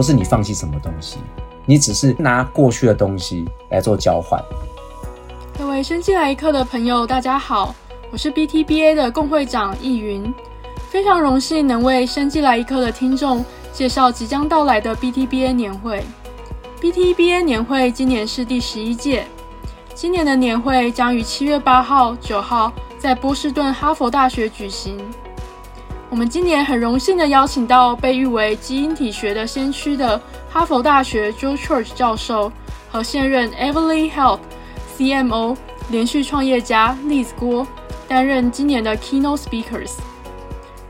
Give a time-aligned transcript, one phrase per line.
[0.00, 1.18] 不是你放弃什么东西，
[1.66, 4.42] 你只是拿过去的东西来做交换。
[5.58, 7.74] 各位生技来一刻的朋友，大家好，
[8.10, 10.32] 我是 BTBA 的共会长易云，
[10.88, 16.02] 非常荣幸能为生技来一刻的听众介绍即将到来的 BTBA 年会。
[16.80, 19.26] BTBA 年会今年是第十一届，
[19.92, 24.98] 今年的年会将于七月八号、九号在波士顿哈佛大学举行。
[26.10, 32.50] 我们今年很荣幸的邀请到被誉为基因体学的先驱的哈佛大学 Joe Church 教授
[32.90, 34.40] 和现任 Everly Health
[34.98, 35.56] CMO
[35.88, 37.64] 连续创业家 Liz 郭
[38.08, 39.92] 担任今年的 Keynote Speakers。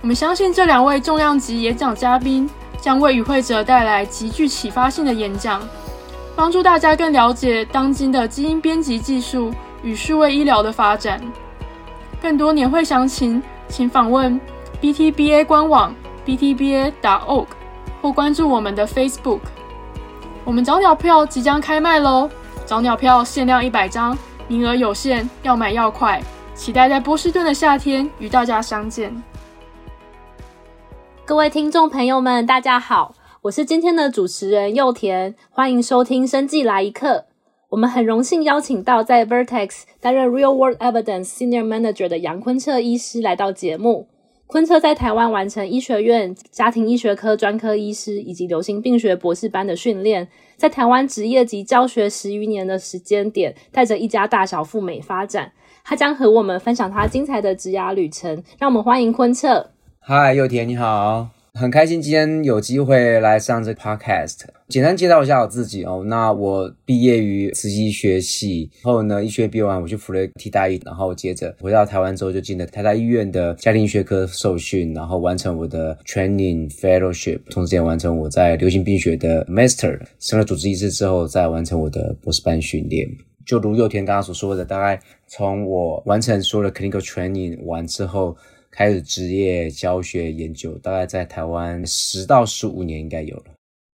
[0.01, 2.48] 我们相信这两位重量级演讲嘉宾
[2.80, 5.60] 将为与会者带来极具启发性的演讲。
[6.34, 11.21] 帮助大家更了解当今的基因编辑技术与数位医疗的发展。
[12.23, 14.41] 更多年会详情，请访问
[14.80, 15.95] BTBA 官网
[16.25, 17.47] btba.org
[18.01, 19.41] 或关注我们的 Facebook。
[20.43, 22.30] 我们早鸟票即将开卖喽！
[22.65, 24.16] 早鸟票限量一百张，
[24.49, 26.23] 名额有限，要买要快。
[26.54, 29.23] 期待在波士顿的夏天与大家相见。
[31.26, 33.15] 各位听众朋友们，大家好。
[33.43, 37.09] 我是今天的主持人祐田，欢迎收听《生计来一课》。
[37.69, 44.09] 我们很荣幸邀请到在 Vertex 担任 Real World Evidence Senior Manager 的杨坤彻医师来到节目。
[44.51, 50.26] 坤彻在台湾完成医学院家庭医学科专科医师以及流行病学博士班的训练，
[50.57, 55.52] 在台湾职业及教学十余年的时间点，带着一家大小赴美发展。
[55.84, 58.42] 他将和我们分享他精彩的职涯旅程。
[58.59, 59.70] 让我们欢迎坤彻。
[60.01, 61.29] 嗨，幼田，你好。
[61.54, 64.38] 很开心今天有机会来上这个 podcast。
[64.69, 66.04] 简单介绍一下我自己哦。
[66.06, 83.08] 那我毕业于慈济学系，后呢，医学毕业完我去辅仁替代役，然后接着回到台湾之后就进了台大医院的家庭医学科受训，然后完成我的 training fellowship，同时也完成我在流行病学的 master，升了主治医师之后再完成我的博士班训练。
[83.44, 88.36] 就如祐田刚刚所说的，大概从我完成所有的 clinical training 完之后。
[88.70, 93.44] 开始职业教学研究，大概在台湾十到十五年应该有了。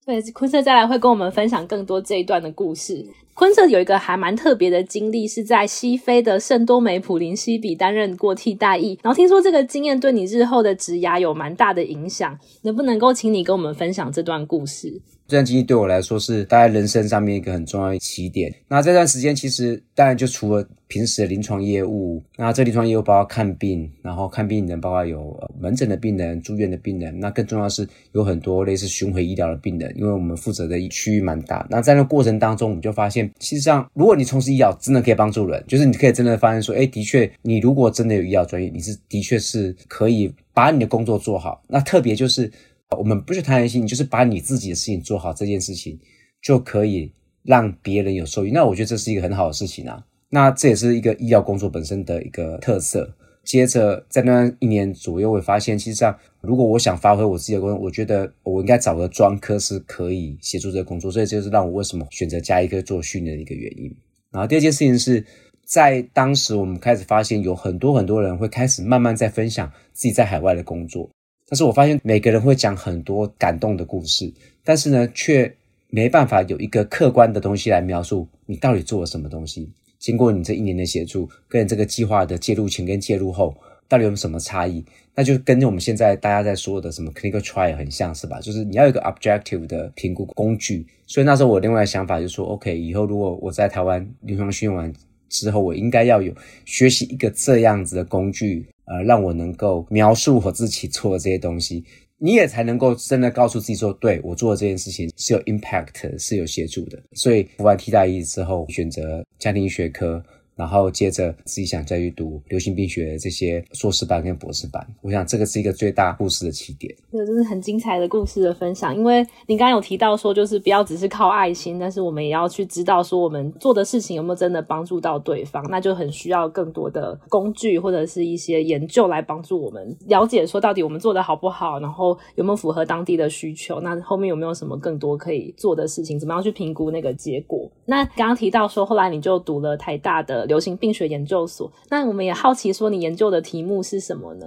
[0.06, 3.04] 对，坤彻再来会跟我们分享更多这一段的故事。
[3.34, 15.02] 坤彻有一个还蛮特别的经历，是在西非的圣多美普林西比担任过替代役，然后听说这个经验对你日后的职涯有蛮大的影响，能不能够请你跟我们分享这段故事？
[15.28, 18.54] 这段经历对我来说是大概人生上面一个很重要的起点。
[18.68, 31.66] 那这段时间其实当然就除了平时的临床业务，那这临床业务包括看病，然后看病人包括有门诊的病人、住院的病人，那更重要的是有很多类似巡回医疗的病人，因为我们负责的区域蛮大。
[31.72, 41.64] 那在那过程当中，我们就发现，其实上如果你从事医疗，真的可以帮助人，就是你可以真的发现说，哎，的确，你如果真的有医疗专业，你是的确是可以把你的工作做好。
[41.68, 42.52] 那特别就是。
[42.98, 46.00] 我们不是贪心，就是把你自己的事情做好，这件事情
[46.42, 47.12] 就可以
[47.44, 48.52] 让别人有受益。
[48.52, 50.06] 那我觉得这是一个很好的事情啊。
[50.30, 53.16] 那这也是一个医疗工作本身的一个特色。
[53.44, 61.12] 接着在那一年左右，我会发现，其实上如果我想发挥我自己的工作，我觉得我应该找个专科是可以协助这个工作。
[61.12, 63.96] 所以这就是让我为什么选择加医科做训练的一个原因。
[64.32, 65.24] 然后第二件事情是
[65.64, 71.10] 在当时我们开始发现有很多很多人会开始慢慢在分享自己在海外的工作。
[71.48, 74.34] 但是我发现每个人会讲很多感动的故事，
[74.64, 75.54] 但是呢，却
[75.90, 79.72] 没办法有一个客观的东西来描述你到底做了什么东西。
[80.00, 83.56] 经过你这一年的协助，跟这个计划的介入前跟介入后，
[83.88, 84.84] 到底有什么差异？
[85.16, 88.40] 那就跟我们现在大家在说的什么 clinical trial 很像是吧？
[88.42, 90.86] 就是你要有一个 objective 的评估工具。
[91.08, 94.94] 所以那时候我另外的想法就是说，OK，以后如果我在台湾临床训练完
[95.30, 96.34] 之后，我应该要有
[96.66, 98.68] 学习一个这样子的工具。
[98.86, 101.84] 呃，让我能够描述我自己做的这些东西，
[102.18, 107.02] 你也才能够真的告诉自己说，对，我做的这件事情是有 impact，是有协助的。
[107.14, 110.24] 所以服完替代役之后，选择家庭学科。
[110.56, 116.96] 然后接着自己想再去读流行病学这些硕士班跟博士班，我想这个是一个最大故事的起点。
[117.12, 118.96] 这个真是很精彩的故事的分享。
[118.96, 137.70] 因为你刚刚有提到说，就是不要只是靠爱心，但是我们也要去知道说，我们做的事情有没有真的帮助到对方，那就很需要更多的工具或者是一些研究来帮助我们了解说到底我们做的好不好，然后有没有符合当地的需求，那后面有没有什么更多可以做的事情，怎么样去评估那个结果？
[137.86, 140.45] 那刚刚提到说，后来你就读了台大的。
[140.46, 144.46] 流行病学研究所，那我们也好奇说，你研究的题目是什么呢？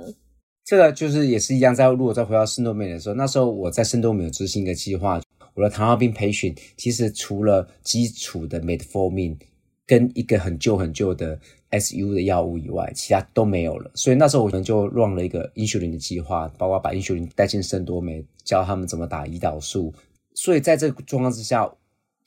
[0.65, 5.21] 这个就是也是一样，在如果再回到圣多美的时候，那时候我在圣多美有执行一个计划，
[5.55, 9.37] 我的糖尿病培训其实除了基础的 Metformin
[9.87, 11.41] 跟一个很旧很旧的
[11.71, 13.91] SU 的药物以外，其他都没有了。
[13.95, 19.95] 所以那时候我们就 run 了一个英雄林的计划，包括把英雄林带进圣多美，教他们怎么打胰岛素。
[20.35, 21.69] 所以在这个状况之下，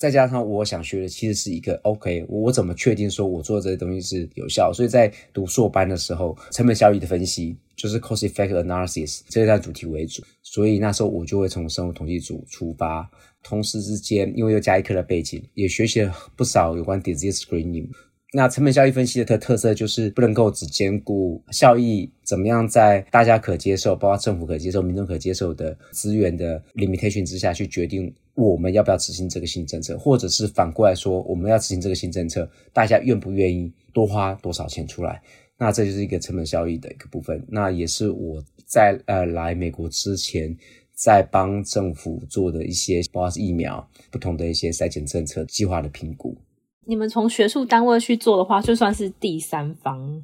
[0.01, 4.73] 再加上我想学的其实是一个 OK，我怎么确定说我做这些东西是有效？
[4.73, 13.07] 所以在读硕班的时候，成本效益的分析就是 cost effect analysis 这一段主题为主，所以那时候我就会从生物统计组出发，
[13.43, 17.87] 同时之间因为又加一科的背景，也学习了不少有关 disease screening。
[18.33, 35.21] 那成本效益分析的特特色就是不能够只兼顾效益怎么样在大家可接受，包括政府可接受、民众可接受的资源的 limitation 之下去决定我们要不要执行这个新政策，或者是反过来说我们要执行这个新政策，大家愿不愿意多花多少钱出来？
[35.57, 37.45] 那这就是一个成本效益的一个部分。
[37.49, 40.55] 那也是我在呃来美国之前
[40.93, 46.37] 在帮政府做的一些，包括是疫苗不同的一些筛检政策计划的评估。
[46.85, 50.23] 你们从学术单位去做的话，就算是第三方。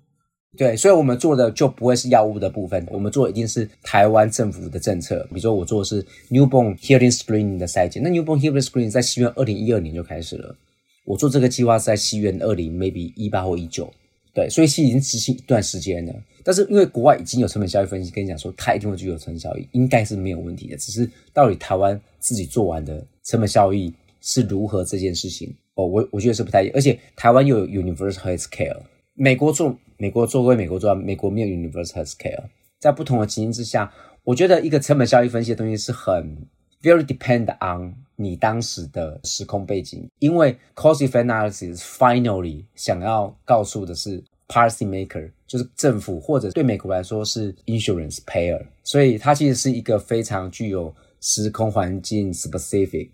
[0.58, 5.24] 对，所以我们做的就不会是药物的部分，我们做的一定是台湾政府的政策。
[5.30, 10.56] 比如说，我做的是 Newborn Hearing Screening 的筛检，那 Newborn Hearing Screening 在西元二零一二年就开始了。
[11.06, 13.94] 我做这个计划是在西元二零 maybe 一八或一九，
[14.34, 16.14] 对，所以是已经执行一段时间了。
[16.44, 20.78] 但是因为国外已经有成本效益分析，跟你讲说它一定会具有成本效益，应该是没有问题的。
[20.78, 25.54] 只是到底台湾自己做完的成本效益是如何这件事情。
[25.78, 28.76] 哦，我我觉得是不太一样，而且台湾有 universal health care，
[29.14, 32.44] 美国做美国做归美国做，美国没有 universal health care，
[32.80, 33.94] 在不同的情形之下，
[34.24, 36.36] 我觉得一个成本效益分析的东西是很
[36.82, 50.92] very depend on 你当时的时空背景，因为 cost effect analysis finally 想要告诉的是 policy maker，就是政府或者对美国来说是 insurance payer，所以它其实是一个非常具有
[51.22, 53.10] 时空环境 specific。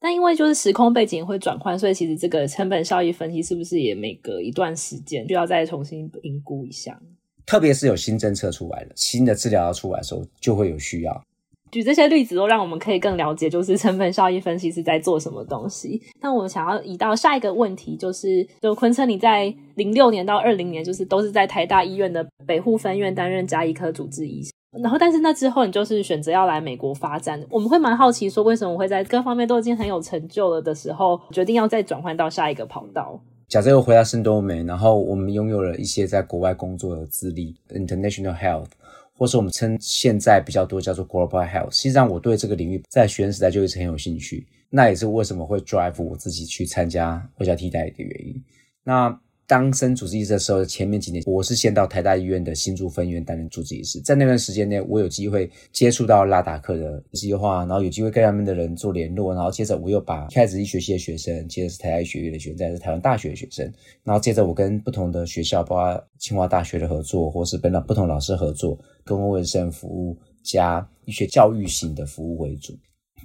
[0.00, 6.98] 但因为就是时空背景会转换，所以其实这个成本效益分析是不是也每隔一段时间需要再重新评估一下？
[7.46, 11.22] 特别是有新政策出来了，新的治疗要出来的时候，就会有需要。
[11.70, 16.00] 举这些例子都让我们可以更了解，就是成本效益分析是在做什么东西。
[16.20, 24.50] 那我们想要移到下一个问题，就是就坤策你在零六年到二零年，就是都是在台大医院的北护分院担任加医科主治医生。
[24.78, 27.44] 然后，但是那之后，你就是选择要来美国发展。
[27.50, 33.20] 我们会蛮好奇，说为什么会在各方面都已经很有成就了的时候，决定要再转换到下一个跑道？
[33.48, 38.68] 假设又回到圣多美，然后我们拥有了一些在国外工作的资历，international health，
[39.12, 41.72] 或是我们称现在比较多叫做 global health。
[41.72, 48.40] 实际上，我对这个领域在学生时代就一直很有兴趣，那也是为什么会 drive 我自己去参加卫教替代的原因。
[48.84, 49.20] 那。
[49.50, 63.68] 当升主治医师的时候，前面几年我是先到台大医院的新竹分院担任主治医师，在那段时间内，我有机会接触到拉达克的计划，然后有机会跟他们的人做联络，然后接着我又把开始医学系的学生，接着是台大医学院的学生，再是台湾大学的学生，
[64.04, 72.72] 然后接着我跟不同的学校，包括清华大学的合作，或是跟不同老师合作，公共卫生服务加医学教育型的服务为主。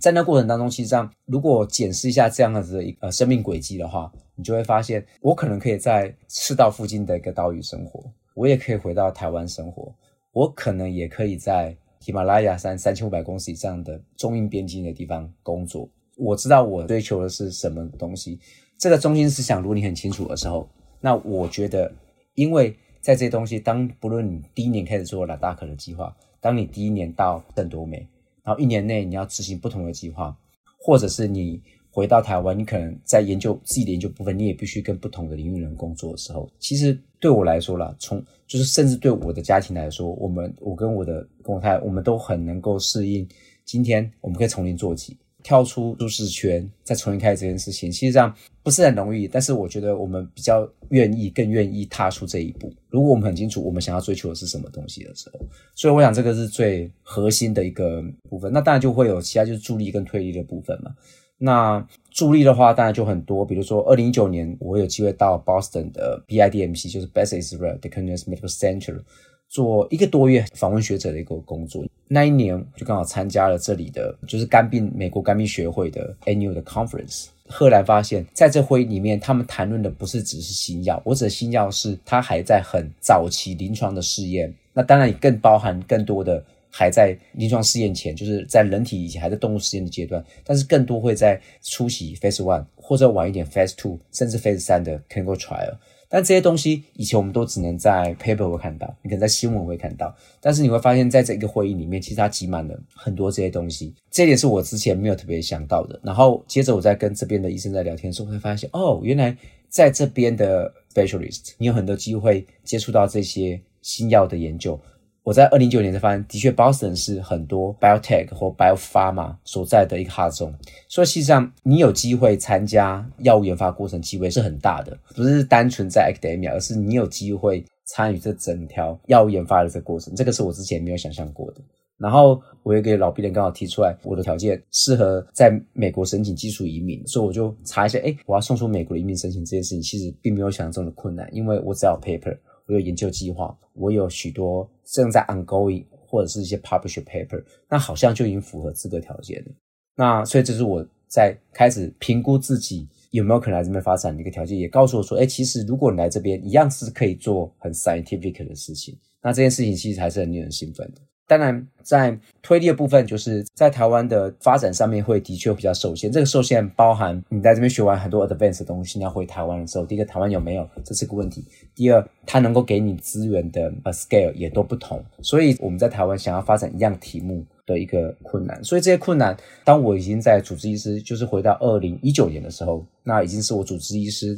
[0.02, 8.04] 在那过程当中，其实上如果检视一下这样子的一个生命轨迹的话，你就会发现，我可能可以在赤道附近的一个岛屿生活，
[8.34, 9.94] 我也可以回到台湾生活，
[10.32, 15.90] 我可能也可以在喜马拉雅山三千五百公里以上的中印边境的地方工作。
[16.18, 18.40] 我知道我追求的是什么东西，
[18.78, 21.92] 这个中心思想如果你很清楚的时候，那我觉得，
[22.36, 28.08] 因为在这东西，当不论你第一年开始做拉达克的计划，当你第一年到邓多美。
[28.44, 30.38] 然后一年内你要执行不同的计划，
[30.80, 31.60] 或者是你
[31.96, 43.26] 回到台湾，你可能在研究自己的研究部分，你也必须跟不同的领域人工作的时候，其实对我来说啦，从就是甚至对我的家庭来说，我们我跟我的跟我太太，我们都很能够适应，
[43.64, 45.16] 今天我们可以从零做起。
[45.42, 49.28] 跳出舒适圈，再重新开始这件事情，其实上不是很容易。
[49.28, 52.74] 但是我觉得我们比较愿意，更愿意踏出这一步。
[52.90, 55.40] 如果我们很清楚我们想要追求的是什么东西的时候，
[55.76, 58.52] 所以我想这个是最核心的一个部分。
[58.52, 60.96] 那当然就会有其他就是助力跟推力的部分嘛。
[61.38, 69.02] 那助力的话，当然就很多，比如说二零一九年我有机会到 Boston 的 BIDMC，就是 Beth Israel Deaconess Medical Center。
[69.48, 77.28] 做一个多月访问学者的一个工作，那一年就刚好参加了这里的，就是肝病美国肝病学会的 annual 的 conference。
[77.48, 86.44] 赫然发现，在这会议里面，他们谈论的不是只是新药，我指的新药是它还在很早期临床的试验，那当然也更包含更多的
[86.78, 95.78] 还在临床试验前，就是在人体以前还在动物试验的阶段，但是更多会在出席 phase one 或者晚一点 phase two 甚至 phase 三的 clinical trial。
[96.10, 103.96] 但这些东西以前我们都只能在 paper 会看到，你可能在新闻会看到，但是你会发现在这一个会议里面，其实它挤满了很多这些东西。
[104.12, 105.98] 这一点是我之前没有特别想到的。
[106.04, 109.36] 然后接着我在跟这边的医生在聊天的时候，会发现哦，原来
[109.70, 114.78] 在这边的 specialist，你有很多机会接触到这些新药的研究。
[115.26, 120.54] 我在二零一九年才发现，的确，Boston 是很多 biotech 或 biopharma 所在的一个 hot zone，
[120.88, 131.62] 所以实际上你有机会参加药物研发过程，机会是很大的，不是单纯在 academia，而是你有机会参与这整条药物研发的这个过程，这个是我之前没有想象过的。
[131.98, 142.38] 然后我有一个老病人刚好提出来，我的条件适合在美国申请技术移民，所以我就查一下，诶，我要送出美国的移民申请这件事情，其实并没有想象中的困难，因为我只要 paper。
[142.68, 149.52] 我有研究计划，我有许多正在 ongoing 或者是一些 publish paper，那好像就已经符合资格条件了。
[149.96, 158.98] 那所以这是我在开始评估自己有没有可能来这边发展的一个条件，也告诉我说，哎，其实如果你来这边，一样是可以做很 scientific 的事情。
[159.22, 161.02] 那这件事情其实还是很令人兴奋的。
[161.28, 166.12] 当然，在推力的部分，就是在台湾的发展上面会的确比较受限。
[166.12, 171.42] 这个受限包含你在这边学完很多 advanced 的东西，你要回台湾的时候，第一个台湾有没有，这是个问题；
[171.74, 175.04] 第二，它能够给你资源的 scale 也都不同。
[175.24, 178.64] 所以我们在台湾想要发展一样题目的一个困难。
[178.64, 184.38] 所以这些困难，当我已经在主治医师，就是回到二零一九年的时候，那已经是我主治医师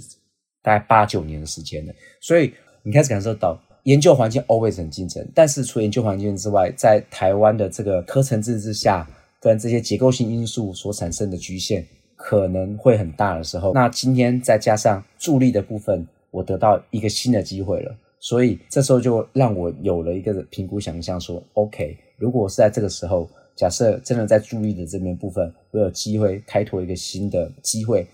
[0.61, 1.93] 大概八九年的时间了。
[2.21, 3.61] 所以你开始感受到。
[3.87, 9.07] 研究环境 always 很竞争，但是除研究环境之外，在台湾的这个科层制之下，
[9.39, 28.05] 跟这些结构性因素所产生的局限可能会很大的时候，那今天再加上助力的部分，我得到一个新的机会了，所以这时候就让我有了一个评估想象，说 OK，如果是在这个时候，假设真的在助力的这边部分，我有机会开拓一个新的机会。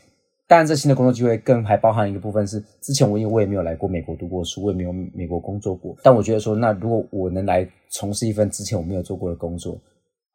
[0.53, 5.97] 当然，这新的工作机会更还包含一个部分是，之前我因为我也没有来过美国读过书，我也没有美国工作过。
[6.03, 9.81] 但我觉得说，那如果我能来从事一份之前我没有做过的工作，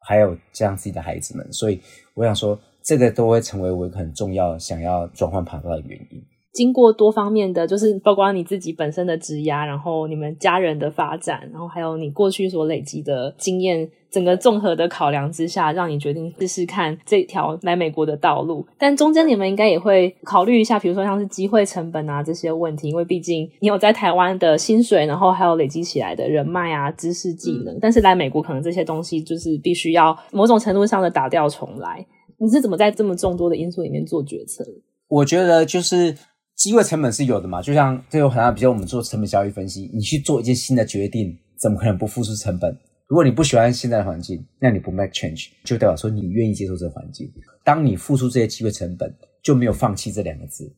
[0.01, 1.79] 还有这样自己的孩子们，所以
[2.15, 6.21] 我想说，这个都会成为我很重要想要转换跑道的原因。
[6.51, 18.65] 经过多方面的，就是包括你自己本身的职压，然后你们家人的发展，然后还有你过去所累积的经验，整个综合的考量之下，让你决定试试看这条来美国的道路。
[18.79, 32.03] 但中间你们应该也会考虑一下，比如说像是机会成本啊这些问题，因为毕竟你有在台湾的薪水，然后还有累积起来的人脉啊、知识技能，但是来美国可能这些东西就是必须要某种程度上的打掉重来。
[32.39, 34.65] 你是怎么在这么众多的因素里面做决策？
[35.07, 36.15] 我觉得就是。
[36.59, 42.77] 机会成本是有的嘛，就像这有很大，比如我们做成本效益分析，你去做一件新的决定，怎么可能不付出成本？
[43.07, 47.31] 如果你不喜欢现在的环境，那你不 make change，就代表说你愿意接受这个环境。
[47.63, 50.69] 当你付出这些机会成本，就没有放弃这两个字，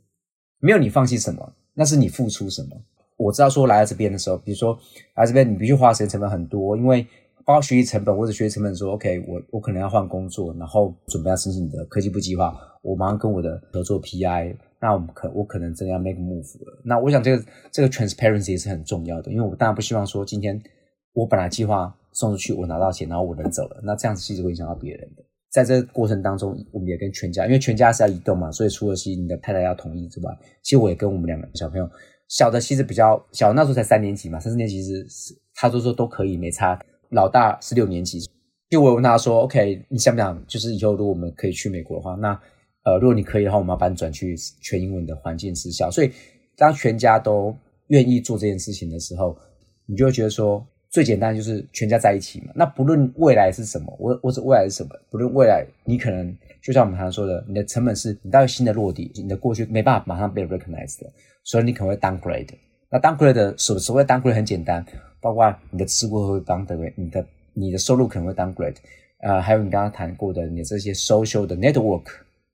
[0.60, 2.70] 没有你放弃什么，那是你付出什么。
[3.18, 4.78] 我知道说来到这边的时候，比如说
[5.16, 7.08] 来这边，你必须花时间成本很多，因为
[7.52, 14.56] 包括学习成本或者学习成本说，OK，我我可能要换工作，然后准备要申请你的科技部计划，我马上跟我的合作 PI。
[14.80, 16.82] 那我们可我可能真的要 make move 了。
[16.86, 20.58] 那我想这个这个 transparency 也是很重要的，因为我当然不希望说今天
[21.12, 25.24] 我本来计划送出去，我拿到钱，然后我人走了，那这样子其实会影响到别人的。
[25.52, 31.90] 在这过程当中，我们也跟全家，因为全家是要移动嘛，所以除了是你的太太要同意之外，其实我也跟我们两个小朋友，
[32.30, 35.06] 小的其实比较小，那时候才三年级嘛，三四年级是
[35.54, 36.80] 他都说都可以没差。
[37.12, 38.20] 老大是六年级，
[38.70, 42.38] 就我问他说，OK，你想不想就是以后如果我们可以去美国的话，那。
[42.84, 45.92] 呃，如果你可以的话，我们要把你转去全英文的环境私校。
[45.92, 46.12] 所以，
[46.58, 47.56] 当全家都
[47.90, 49.38] 愿意做这件事情的时候，
[49.86, 52.52] 你就会觉得说，最简单就是全家在一起嘛。
[52.56, 61.14] 那不论未来是什么，我我指未来是什么，不论未来，你可能就像我们常常说的，你的成本是你到新的落地，你的过去没办法马上被 recognized 的，
[61.44, 62.50] 所以你可能会 downgrade。
[62.90, 64.84] 那 downgrade 的所所谓 downgrade 很简单，
[65.22, 68.76] 包括你的职位会帮的你的你的收入可能会 downgrade，
[69.20, 72.04] 呃，还有你刚刚谈过的你的这些 social 的 network。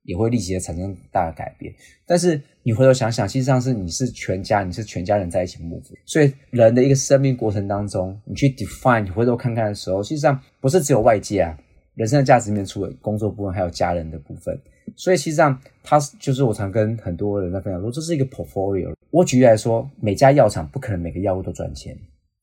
[0.04, 1.74] 也会立即的产生大的改变，
[2.06, 11.58] 但是你回头想想，实际上是你是全家，你是全家人在一起 move，所以人的一个生命过程当中，你去 define，你回头看看的时候，实际上不是只有外界啊，
[11.96, 14.58] 人生的价值里面除了工作部分，还有家人的部分，
[14.96, 18.94] 所以实际上它就是我常跟很多人在分享说，这是一个 portfolio。
[19.12, 21.94] 我举例来说，每家药厂不可能每个药物都赚钱，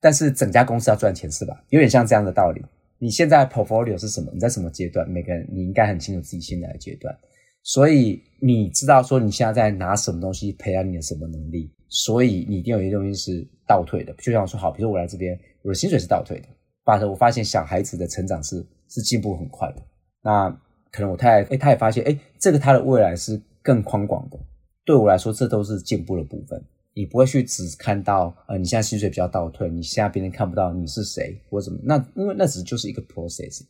[0.04, 1.64] 但是整家公司要赚钱是吧？
[1.70, 2.62] 有点像这样的道理。
[2.98, 4.30] 你现在 portfolio 是什么？
[4.34, 5.08] 你在什么阶段？
[5.08, 7.16] 每个人你应该很清楚自己现在的阶段。
[7.62, 14.12] 所以你知道说你现在在拿什么东西培养你的什么能力，所以你一定有一些东西是倒退的。
[14.18, 16.48] 就像我说好，比如说我来这边，我的薪水是倒退的，
[16.84, 19.82] 但是我发现小孩子的成长是是进步很快的。
[20.22, 20.50] 那
[20.92, 24.38] 可能我太太，诶，他也发现，诶，这个他的未来是更宽广的。
[24.84, 26.62] 对我来说，这都是进步的部分。
[26.94, 31.78] 你不会去只看到，呃，你现在薪水比较倒退，你现在别人看不到你是谁或怎么。
[31.82, 33.62] 那因为那只就是一个 process。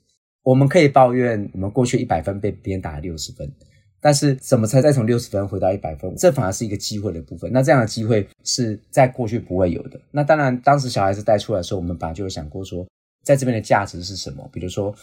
[0.42, 3.50] 我们可以抱怨我们过去一百分被别人打了六十分。
[3.98, 6.14] 但是怎么才再从六十分回到一百分？
[6.16, 7.50] 这反而是一个机会的部分。
[7.50, 9.98] 那这样的机会是在过去不会有的。
[10.10, 12.86] 那当然，当时小孩子带出来的时候，我们本来就有想过说，
[13.24, 14.46] 在这边的价值是什么？
[14.52, 14.94] 比如说，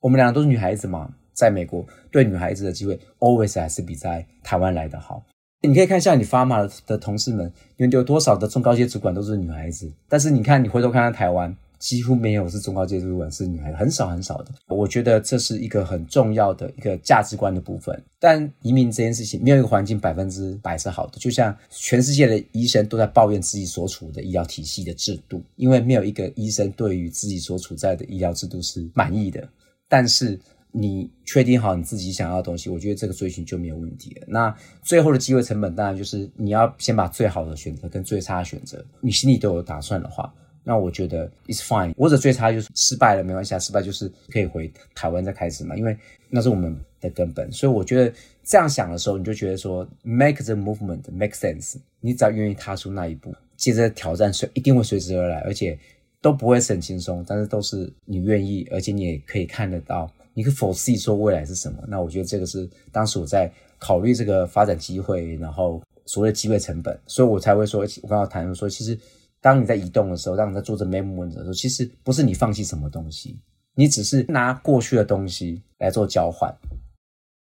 [0.00, 5.24] 我们两个都是女孩子嘛，在美国对女孩子的机会 always 还是比在台湾来的好。
[5.60, 9.90] 你可以看一下你发码的同事们，有有多少的中高阶主管都是女孩子？
[10.08, 14.52] 但是你看，你回头看看台湾，几乎没有是中高阶主管是女孩子，很少很少的。
[14.68, 18.00] 我觉得这是一个很重要的一个价值观的部分。
[18.20, 21.18] 但移民这件事情，没有一个环境百分之百是好的。
[21.18, 29.42] 就像全世界的医生都在抱怨自己所处的医疗体系的制度，因为没有一个医生对于自己所处在的医疗制度是满意的。
[29.88, 30.38] 但是。
[30.70, 34.26] 你确定好你自己想要的东西，我觉得这个追寻就没有问题了。
[34.28, 40.32] 那最后的机会成本，当然就是你要先把最好的选择跟最差的选择，你心里都有打算的话，
[40.62, 41.94] 那我觉得 it's fine。
[41.96, 45.96] 或者最差就是失败了，没关系啊，失败就是可以回台湾再开始嘛，因为
[46.28, 47.50] 那是我们的根本。
[47.50, 48.12] 所以我觉得
[48.44, 51.76] 这样想的时候，你就觉得说 make the movement make sense。
[52.00, 55.76] 你只要愿意踏出那一步，接着挑战随一定会随之而来，而且
[56.20, 60.08] 都不会是很轻松，但是都是你愿意，而且你也可以看得到。
[60.38, 61.82] 你可以 foresee 说未来是什么？
[61.88, 68.96] 那我觉得这个是当时我在考虑这个发展机会，然后所谓机会成本，所以我才会说，我刚刚谈说，其实
[69.40, 73.36] 当你在移动的时候，当你在做这 movement 的时候，其实不是你放弃什么东西，
[73.74, 76.54] 你只是拿过去的东西来做交换。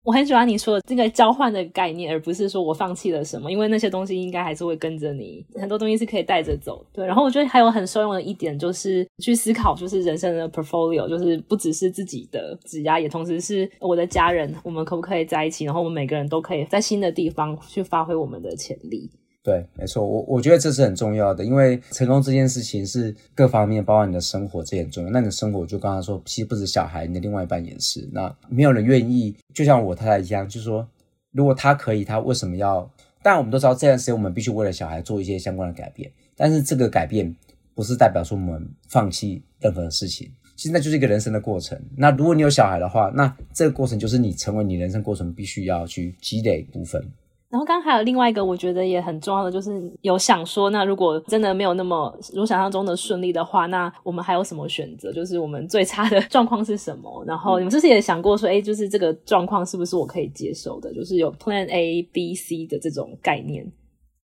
[0.02, 6.85] 我很喜欢你说的这个交换的概念，而不是说我放弃了什么，因为那些东西应该还是会跟着你，很多东西是可以带着走。
[6.92, 15.66] 对，然后我觉得还有很受用的一点就是去思考，就是人生的 portfolio，就是不只是自己的指压，也同时是我的家人，我们可不可以在一起？
[15.66, 19.11] 然后我们每个人都可以在新的地方去发挥我们的潜力。
[19.42, 25.11] 对，没错，我我觉得这是很重要的，因为成功这件事情是各方面，包括你的生活，这也很重要。
[25.11, 28.06] 那你的生活，就刚刚说，其实不止小孩，你的另外一半也是。
[28.12, 30.87] 那没有人愿意，就像我太太一样，就是说，
[31.32, 32.82] 如果他可以，他为什么要？
[33.23, 37.35] 当然，我们都知道这段时间我们必须为了小孩做一些相关的改变，但是这个改变
[37.75, 41.80] 不是代表说我们放弃任何的事情，其实那就是一个人生的过程。
[41.97, 47.02] 那如果你有小孩的话，那这个过程就是你成为你人生过程必须要去积累部分。
[47.50, 55.13] 然后刚刚还有另外一个，我觉得也很重要的，就是有想说，那如果真的没有那么如想象中的顺利的话，那我们还有什么选择？
[55.13, 57.25] 就是我们最差的 状况是什么？
[57.26, 60.95] 然后你们是不是也想过说，哎，就是这个状况是不是我可以接受的？
[60.95, 63.67] 就是有 Plan A、B、C 的这种概念。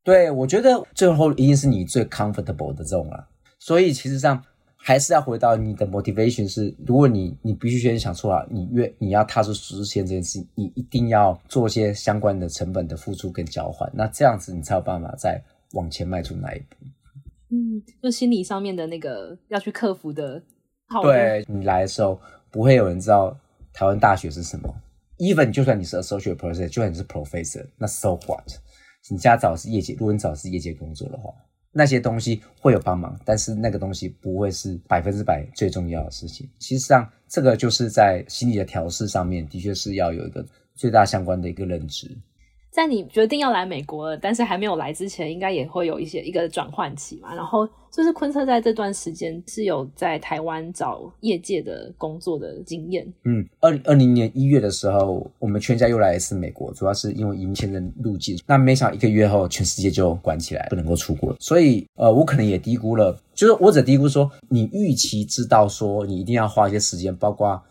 [0.02, 3.28] 对，我觉得最后一定是你最 comfortable 的这种了。
[3.58, 4.42] 所以其实上。
[4.84, 15.40] 还是要回到你的 motivation 是，如果你你必须先想出来，你越你要踏出实现这件事，你一定要做一些相关的成本的付出跟交换，那这样子你才有办法再
[15.74, 16.76] 往前迈出那一步。
[17.50, 20.42] 嗯，就心理上面的那个要去克服的。
[21.00, 23.38] 对，你来的时候，不会有人知道
[23.72, 24.74] 台湾大学是什么
[25.18, 28.50] ，even 就算你是 associate professor，就算你是 professor，那 so what？
[29.08, 31.32] 你家找的是业界，如果你找的是业界工作的话。
[31.72, 36.48] 那些东西会有帮忙，但是那个东西不会是百分之百最重要的事情。
[36.58, 42.06] 其实上，这个就是在心理的调试上面，的确是要有一个最大相关的一个认知。
[42.72, 47.34] 在你决定要来美国了，但是还没有来之前，应该也会有一些一个转换期嘛。
[47.34, 53.06] 然后就是昆特在这段时间是有在台湾找业界的工作的经验。
[53.24, 58.38] 嗯，二零二零年一月的时候，我们全家又来一次美国，主要是因为移民签证入境。
[58.46, 61.36] 那没想到一个月后，全世界就关起来，不能够出国。
[61.38, 67.62] 所以呃，我可能也低估了，就是我只低估说，你预期知道说你一定要花一些时间，包括。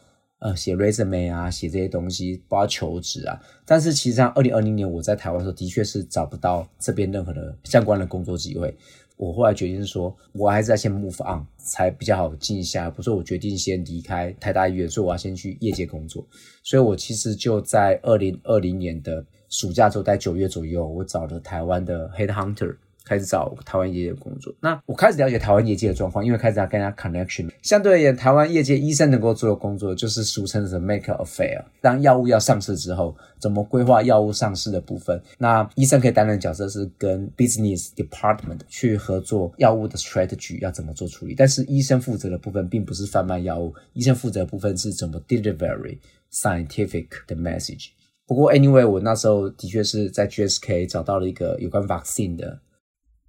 [0.41, 3.39] 呃，写 resume 啊，写这些东西，包括求职啊。
[3.63, 8.75] 但是其实上，二零二零年我在台湾的时候，的确是找不到这边任何的相关的工作机会。
[9.17, 12.89] 我后来决定说，我还是要先 move on，才比较好静下。
[12.89, 16.25] 不是我决定先离开台大医院，所以我要先去业界工作。
[16.63, 22.75] 所以我其实就在二零二零年的暑假之后，在九月左右，我找了台湾的 headhunter。
[23.03, 24.53] 开始找台湾业界的工作。
[24.61, 27.49] 那我开始了解台湾业界的状况，因为开始要跟人家 connection。
[27.61, 31.63] 相对而言，台湾业界医生能够做的工作，就是俗称的 make a affair。
[31.81, 35.21] 当药物要上市之后，怎么规划药物上市的部分？
[35.37, 41.33] 那医生可以担任角色是跟 business department 去合作，药物的 strategy 要怎么做处理。
[41.35, 45.97] 但是医生负责的部分并不是贩卖药物，医生负责的部分是怎么 delivery
[46.31, 47.89] scientific 的 message。
[48.27, 52.59] 不过 anyway，我那时候的确是在 GSK 找到了一个有关 vaccine 的。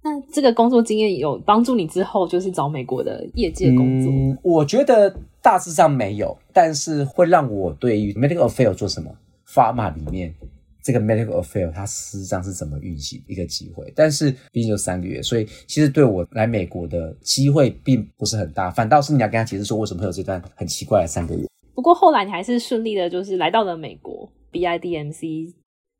[0.03, 4.11] 那这个工作经验有帮助你之后就是找美国的业界工作？
[4.11, 9.09] 嗯，我觉得大致上没有，但是会让我对于 medical affair 做什么
[9.47, 10.33] ，pharma 里面
[10.81, 13.93] 这个 medical affair 它实际上是怎么运行一个机会。
[13.95, 21.47] 但是毕竟就三个月，所以其实对我来美国的机会并不是很大，反倒是你要跟他解释说为什么会有这段很奇怪的三个月。
[21.73, 25.53] 不过后来你还是顺利的，就是来到了美国 BIDMC。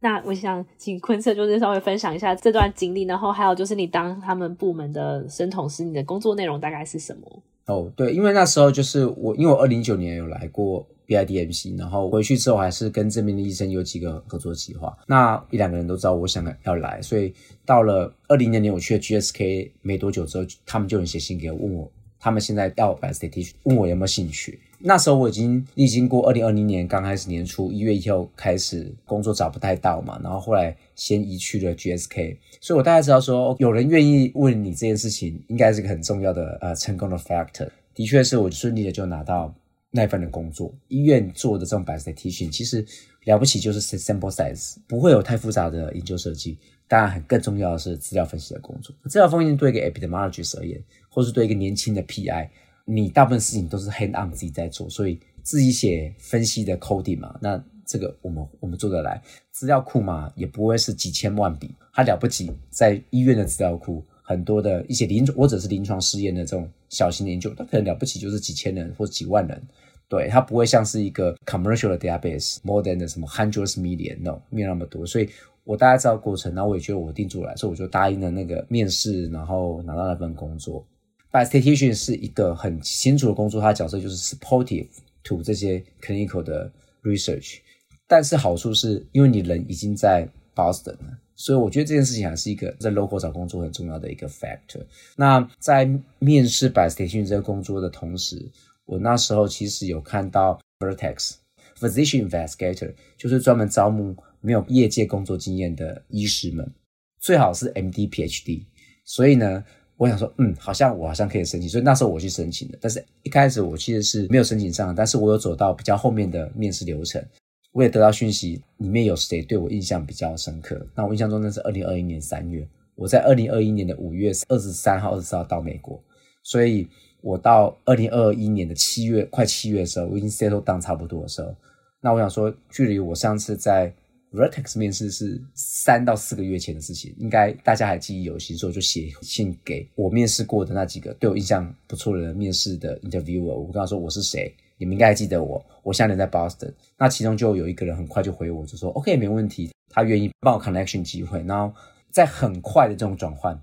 [0.04, 7.42] 那我想请坤策就是稍微分享一下这段经历，然后还有就是你当他们部门的生统师，你的工作内容大概是什么？
[7.68, 17.34] 哦，对，因为那时候就是我，因为我二零一九年有来过 BIDMC，然后回去之后还是跟这边的医生有几个合作计划，那一两个人都知道我想要来，所以
[17.66, 21.90] 到了二零年年我去了 GSK 没多久之后，他们就有写信给我，问我
[22.20, 24.60] 他们现在要白色 t 恤问我有没有兴趣。
[24.86, 37.70] 那时候我已经历经过二零二零年刚开始年初一月一号开始工作找不太到嘛，然后后来先移去了 GSK，所以我大概知道说有人愿意问你这件事情，应该是个很重要的呃成功的 factor。
[37.96, 39.56] 的确是我顺利的就拿到
[39.90, 40.74] 那份的工作。
[40.90, 42.86] 医院做的这种 biostatistician 其实
[43.24, 46.58] 了不起就是 sample size，不会有太复杂的研究设计。
[46.90, 48.94] 当然，很更重要的是资料分析的工作。
[49.08, 52.50] 资料分析对一个 epidemiologist 而言，或是对一个年轻的 PI。
[52.86, 59.22] 你大部分事情都是 hand on 自己在做，所以自己写分析的 coding 嘛，那这个我们我们做得来。
[59.52, 69.62] 资料库嘛，也不会是几千万笔，它了不起，在医院的资料库，很多的一些临床或者是临床试验的这种小型的研究，它可能了不起就是几千人或者几万人，
[70.10, 75.06] 对，它不会像是一个 commercial 的 database，more than 什么 hundreds million，no，没有那么多。
[75.06, 75.30] 所以
[75.64, 80.86] 我大概知道过程，然后我也觉得我定住了，所以我就答应了那个面试，然后拿到那份工作。
[81.34, 84.86] Biostatistician 是一个很清楚的工作，它的角色就是 supportive
[85.24, 87.58] to 这些 clinical 的 research。
[88.06, 94.86] 但是好处是因为你人已经在 Boston 了，所以我觉得这件事情还是一个在 local 找工作很重要的一个 factor。
[95.16, 98.52] 那在面试 Biostatistician 这个工作的同时，
[98.86, 101.38] 我那时候其实有看到 Vertex
[101.80, 106.72] Physician Investigator，就是专门招募没有业界工作经验的医师们，
[107.20, 108.66] 最好是 MD PhD。
[109.04, 109.66] 所以呢。
[109.98, 112.78] 我想说，嗯，好像我好像可以申请，所以那时候我去申请的。
[112.82, 117.24] 但是一开始我其实是没有申请上，但是我有走到比较后面的面试流程，
[117.72, 120.86] 我也得到讯息，里面有谁对我印象比较深刻。
[120.96, 126.02] 那我印象中那是二零二一年三月，我在二零二一年的五月二十三号、二十四号到美国，
[126.42, 126.88] 所以
[127.22, 131.56] 我到二零二一年的七月，快七月的时候，我已经 settle down 差不多的时候，
[132.02, 133.94] 那我想说，距离我上次在
[134.34, 146.74] Vertex 面试是三到四个月前的事情，应该大家还记忆犹新，所以我就写信给我面试过的那几个对我印象不错的人面试的 interviewer，我跟他说我是谁，你们应该还记得我，我现在人在 Boston。
[146.98, 151.44] 那其中就有一个人很快就回我，就说 OK 没问题，他愿意帮我 connection 机会。
[151.44, 151.72] 然后
[152.10, 153.56] 在很快的这种转换，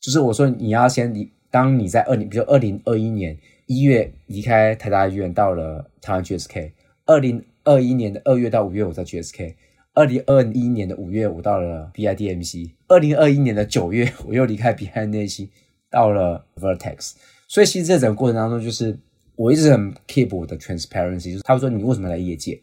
[0.00, 6.70] 就是我说你要先离，当你在二零，比如二零二一年一月离开台大医院到了台湾 GSK，
[7.04, 9.56] 二零二一年的二月到五月我在 GSK。
[9.94, 12.72] 二零二一年的五月，我到了 BIDMC。
[12.88, 15.48] 二零二一年的九月，我又离开 BIDMC，
[15.88, 17.12] 到了 Vertex。
[17.46, 18.98] 所以，其实这整个过程当中，就是
[19.36, 21.30] 我一直很 keep 我的 transparency。
[21.30, 22.60] 就是他会说你为什么来业界？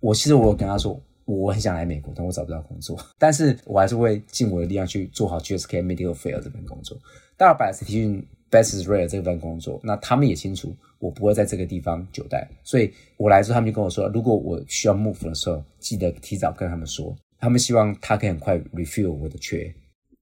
[0.00, 2.98] 我其实我有跟他说，我很想来美国，但我找不到工作。
[3.16, 6.98] 但是我还是会尽我的力量去做好 GSK Medical Fair 这份工作。
[7.36, 10.76] 到了百时基因 Best is Rare 这份工作，那他们也清楚。
[10.98, 17.12] 我不会在这个地方久待，所以我来之后，他们就跟我说，如果我需要 move 的时候，记得提早跟他们说。
[17.40, 19.74] 他们希望他可以很快 refill 我的缺。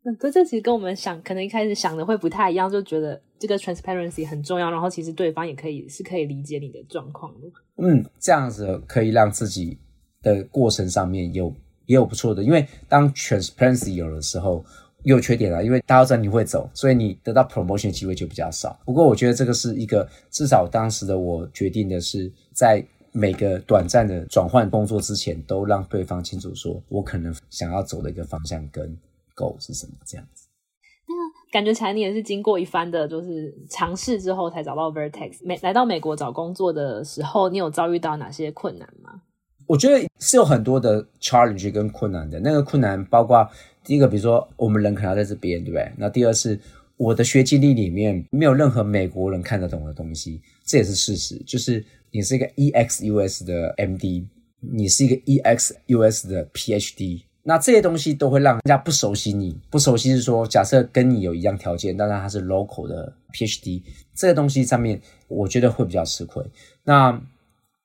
[0.04, 7.48] 嗯，对，这其实跟我们想，可能一开始想的会不太一样，就觉得这个 transparency 很重要，然后其实对方也可以是可以理解你的状况的。
[7.76, 9.78] 嗯，这样子可以让自己
[10.22, 14.64] 的过程上面有也有不错的，因为当 transparency 有的时候。
[15.04, 18.78] 有缺点啊，因为大家都知道你会走，所以你得到 promotion 的机会就比较少。
[18.84, 28.96] 不过我觉得这个是一个，至少当时的我决定的是，在每个短暂的转换工作之前，都让对方清楚说我可能想要走的一个方向跟
[29.34, 30.46] goal 是什么这样子。
[31.08, 31.14] 那
[31.50, 35.38] 感觉起来你也是经过一番的，就是尝试之后才找到 Vertex。
[35.42, 39.22] 美来到美国找工作的时候，你有遭遇到哪些困难吗？
[39.66, 42.38] 我觉得是有很多的 challenge 跟困难的。
[42.40, 43.48] 那个困难包括。
[43.82, 45.90] 第一个，比如说我们人可能要在这边，对不对？
[45.96, 46.58] 那第二是
[46.96, 51.42] 我的学经历里面没有任何美国人看得懂的东西，这也是事实。
[51.46, 54.26] 就是你是一个 EXUS 的 MD，
[54.60, 59.58] 你是一个 EXUS 的 PhD，那这些东西都会让人家不熟悉你。
[59.70, 63.82] 不熟悉是说，假设跟你有一样条件，但是他是 local 的 PhD，
[64.14, 66.44] 这个东西上面我觉得会比较吃亏。
[66.84, 67.18] 那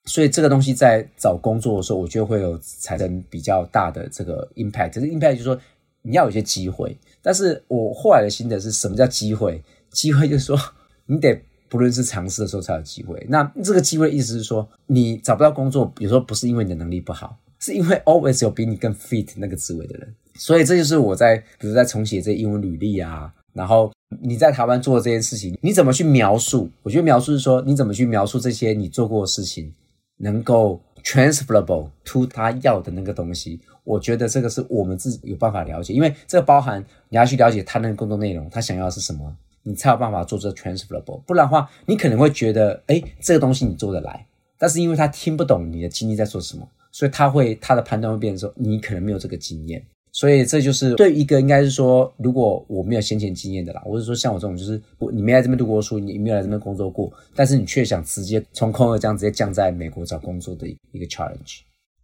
[0.04, 4.90] 所以这个东西在找工作的时候，我觉得会有产生比较大的这个 impact。
[4.90, 5.58] 这个 impact 就是说。
[6.06, 9.62] 你要有些机会，但是我后来的心得是什么叫机会？
[9.92, 10.60] 机会就是说，
[11.08, 13.26] 你得不论是尝试的时候才有机会。
[13.28, 20.14] 那这个机会意思是说，你找不到工作，有时候不是因为你的能力不好，是因为 always 有比你更 fit 那个职位的人。
[20.36, 23.92] 所以这就是我在，比如在重写这英文履历啊，然后
[24.22, 26.70] 你在台湾做的这件事情，你怎么去描述？
[26.84, 29.74] 我觉得描述是说，你怎么去描述这些你做过的事情，
[30.18, 33.60] 能够 transferable to 他要的那个东西。
[33.86, 41.22] 我觉得这个是我们自己有办法了解，因为这个包含你要去了解他那个工作内容，他想要的是什么，你才有办法做这 transferable。
[41.22, 44.26] 不然的话，你可能会觉得，哎，这个东西你做得来，
[44.58, 49.82] 但是因为他听不懂你的经历在做什么，所以他会他的判断会变成说，你可能没有这个经验。
[50.12, 61.60] 所以这就是对一个应该是说，如果我没有先前经验的啦，或者说像我这种，就是你没来这边读过书，你没有来这边工作过，但是你却想直接从空而降，直接降在美国找工作的一个 challenge。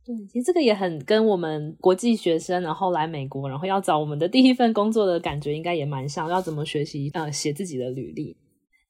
[0.05, 8.35] 对，其实这个也很跟我们国际学生然后来美国，然后要找我们的第一份工作的感觉应该也蛮像，要怎么学习呃写自己的履历。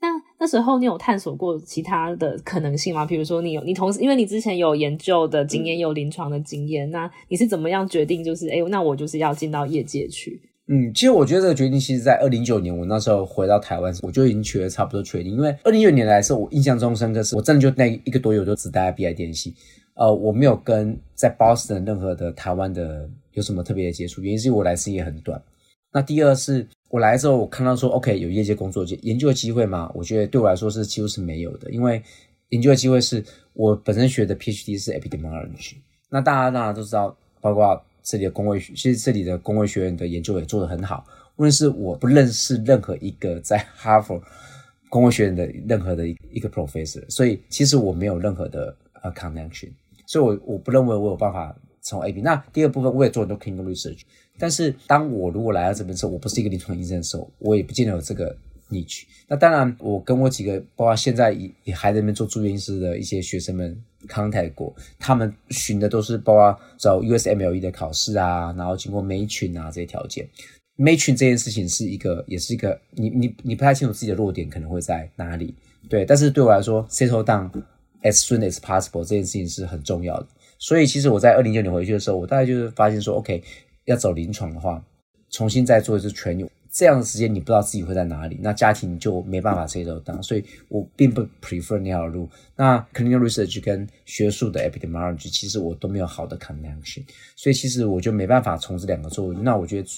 [0.02, 0.08] 那
[0.40, 3.06] 那时候你有探索过其他的可能性吗？
[3.06, 8.24] 比如说你有你同时，因为你之前有研究的经验，有临床的经验，那你是怎么样决定？
[8.24, 10.42] 就是哎，那我就是要进到业界去。
[10.68, 15.34] 嗯，其实我觉得这个决定，其实在二零一九年，我那时候回到台湾，我就已经觉得差不多确定。
[15.34, 19.54] 因为二零一九年来的时候，我印象中深刻是，我真的就那一个多月，我就只待在 BI 电系，
[19.96, 25.42] 呃，我没有跟在 Boston 任何的台湾的有什么特别的接触，原因是我来时间也很短。
[25.94, 26.68] 那第二是。
[26.92, 29.90] 我来之后，我看到说，OK，有业界工作、研究的机会吗？
[29.96, 32.04] 我觉得对我来说是几乎是没有的，因为
[32.50, 33.24] 研究的机会是
[33.54, 35.76] 我本身学的 PhD 是 Epidemiology。
[36.10, 41.06] 那大家当然都知道，包括这里的公卫，其实这里的公卫学院的研究也做得很好。
[41.38, 44.22] 无论是我不认识任何一个在哈佛
[44.90, 49.70] 公卫学院的任何的一个 professor，所以其实我没有任何的呃 connection，
[50.12, 52.20] 所以我我不认为我有办法从 AB。
[52.20, 54.02] 那第二部分我也做很多 clinical research。
[54.38, 58.36] 但是，当我如果来到这边时候，我不是一个临床医生的时候，我也不见得有这个
[58.70, 59.04] niche。
[59.30, 70.28] 那当然，我跟我几个，包括现在也也还在那边做住院医师的一些学生们 contact 过，他们寻的都是包括找 USMLE 的考试啊，然后经过 matching 啊这些条件。
[70.78, 75.56] matching 这件事情是一个，也是一个，你你你不太清楚自己的弱点可能会在哪里，
[75.88, 76.04] 对。
[76.04, 77.50] 但是对我来说，settle down
[78.04, 80.28] as soon as possible 这件事情是很重要的。
[80.58, 83.44] 所以，其实我在二零一九年回去的时候，我大概就是发现说，OK。
[83.86, 84.82] 要走临床的话，
[85.32, 92.30] 重新再做一次 training，这样的时间你不知道自己会在哪里，那家庭就没办法 settle down，所以我并不 prefer 那条路。
[92.56, 97.04] 那 clinical research 跟学术的 epidemiology 其实我都没有好的 connection，
[97.36, 99.34] 所以其实我就没办法从这两个做。
[99.34, 99.90] 那我觉得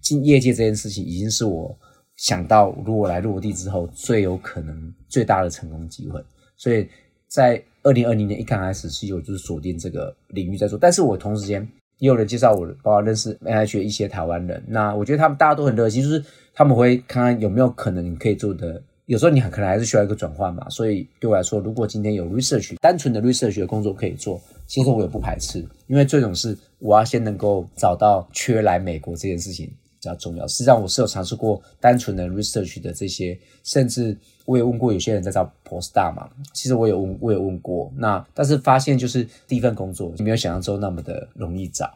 [0.00, 1.78] 进业界这件事情已经是我
[2.16, 6.20] 想到如果来落地之后最有可能最大的成功机会。
[6.56, 6.88] 所以
[7.28, 11.66] 在二零二零年一刚开始，其实我就是锁定这个领域在做，但是我同时间。
[11.98, 14.62] 也有人介绍我，包括认识 NIH 的一些台湾人。
[14.68, 18.80] 那我觉得他们大家都很热心，就是他们会看看有没有可能你可以做的。
[19.06, 20.64] 有时候你很可能还是需要一个转换嘛。
[20.70, 25.58] 所以对我来说，如果今天有 research 单纯的 research 的工作可以做，其实我也不排斥。
[25.88, 29.68] 因为这种是我要先能够找到缺来美国这件事情
[30.00, 30.46] 比较重要。
[30.46, 34.16] 实际上我是有尝试过单纯的 research 的这些，甚至。
[34.48, 41.92] 我也问过有些人在找 postdoc 嘛，其实我有问，我有问过，那但是发现就是第一份工作没有想象中那么的容易找，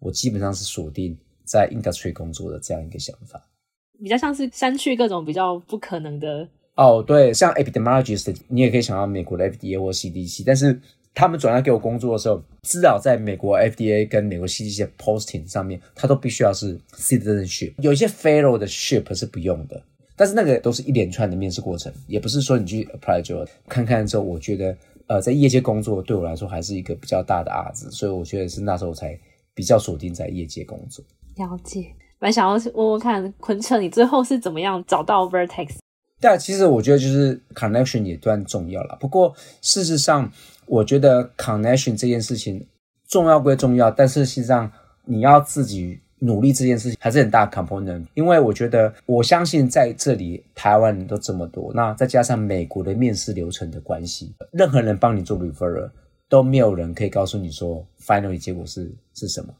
[0.00, 3.40] 我基本上是锁定在 industry 工作的这样一个想法，
[4.02, 10.80] 比较像是删去各种比较不可能的哦，对，像 epidemiologist，你也可以想到美国的 FDA 或 CDC，但是
[11.14, 19.82] 他们转来给我工作的时候，至少在美国 FDA 跟美国 CDC 的 posting 上面，他都必须要是 citizenship，有一些 fellow 的 ship 是不用的。
[20.14, 29.18] 但是那个都是一连串的面试过程，也不是说你去 apply 就看看之后，我觉得呃，在业界工作对我来说还是一个比较大的案子，所以我觉得是那时候才
[29.54, 31.04] 比较锁定在业界工作。
[31.36, 35.81] 了解，蛮想要问问看坤彻，你最后是怎么样找到 Vertex？
[36.22, 38.96] 但其实我觉得就是 connection 也算重要了。
[38.98, 40.32] 不过事实上，
[40.64, 42.66] 我觉得 connection 这件事情
[43.06, 44.72] 重要归重要，但是实际上
[45.04, 46.00] 你要自己。
[46.24, 55.90] 努力这件事情还是很大的 component，因为我觉得，我相信在这里台湾人都这么多，那再加上美国的面试流程的关系，任何人帮你做 referral
[56.28, 59.52] 都没有人可以告诉你说 finally 结果是是什么。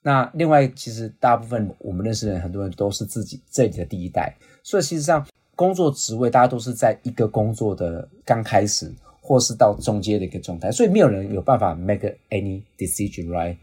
[0.00, 5.22] 那另外，其实大部分我们认识的人，很多人都是自己这里的第一代，所以其实上
[5.56, 13.56] 工作职位大家都是在一个工作的刚开始，或是到中间的一个状态，所以没有人有办法 make any decision，right？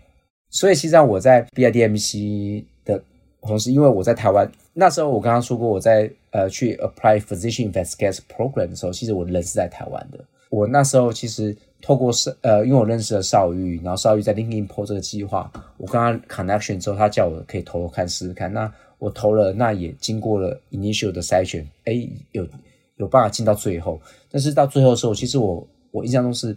[0.49, 3.01] 所以，其实上我在 BIDMC 的
[3.41, 10.19] 同时，因为我在台湾那时候，我刚刚说过，我在呃去 apply physician investigator program 的时候，其实我人是在台湾的。
[10.49, 18.53] 我那时候其实透过少呃，因为我认识了邵玉，然后邵玉在 LinkedIn po 这个计划，我跟他 connection 之后，他叫我可以投投看试试看。
[18.53, 18.71] 那
[19.03, 22.47] 我投了，那也经过了 initial 的筛选，诶，有
[22.95, 24.01] 有办法进到最后。
[24.31, 26.53] 但是到最后的时候，其实我我印象中是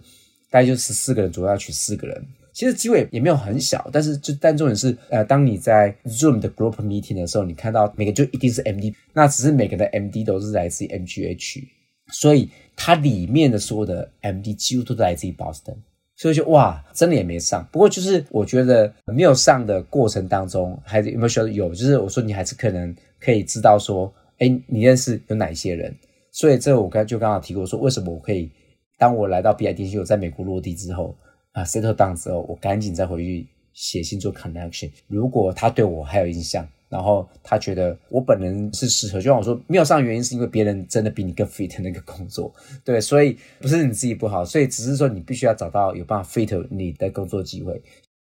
[0.49, 2.25] 大概就十四个人左右要取四个人。
[2.53, 11.65] 其实机会也没有很小，但是就但重点是，呃，当你在 Zoom 的 Group Meeting 的时候，你看到每个就一定是 MD，那只是每个的 MD 都是来自于 MGH，
[12.13, 15.79] 所以它里面的所有的 MD 几乎都来自于 Boston，
[16.17, 17.67] 所以就哇，真的也没上。
[17.71, 21.69] 不过就是我觉得没有上的过程当中，还是有没有觉得有？
[21.75, 25.95] 就是我说你还是可能可以知道说，哎，你认识有哪些人？
[26.33, 28.51] 所以这我刚就刚好提过说，为什么我可以
[28.99, 31.15] 当我来到 BIDC，我在美国落地之后
[31.53, 34.91] 啊，settle down 之后，我赶紧再回去写信做 connection。
[35.07, 36.67] 如果他对我还有印象。
[36.89, 47.83] 然后他觉得我本人是适合，就像我说，没有上原因是因为别人真的比你更 fit 那个工作，对，所以不是你自己不好，所以只是说你必须要找到有办法 fit 你的工作机会，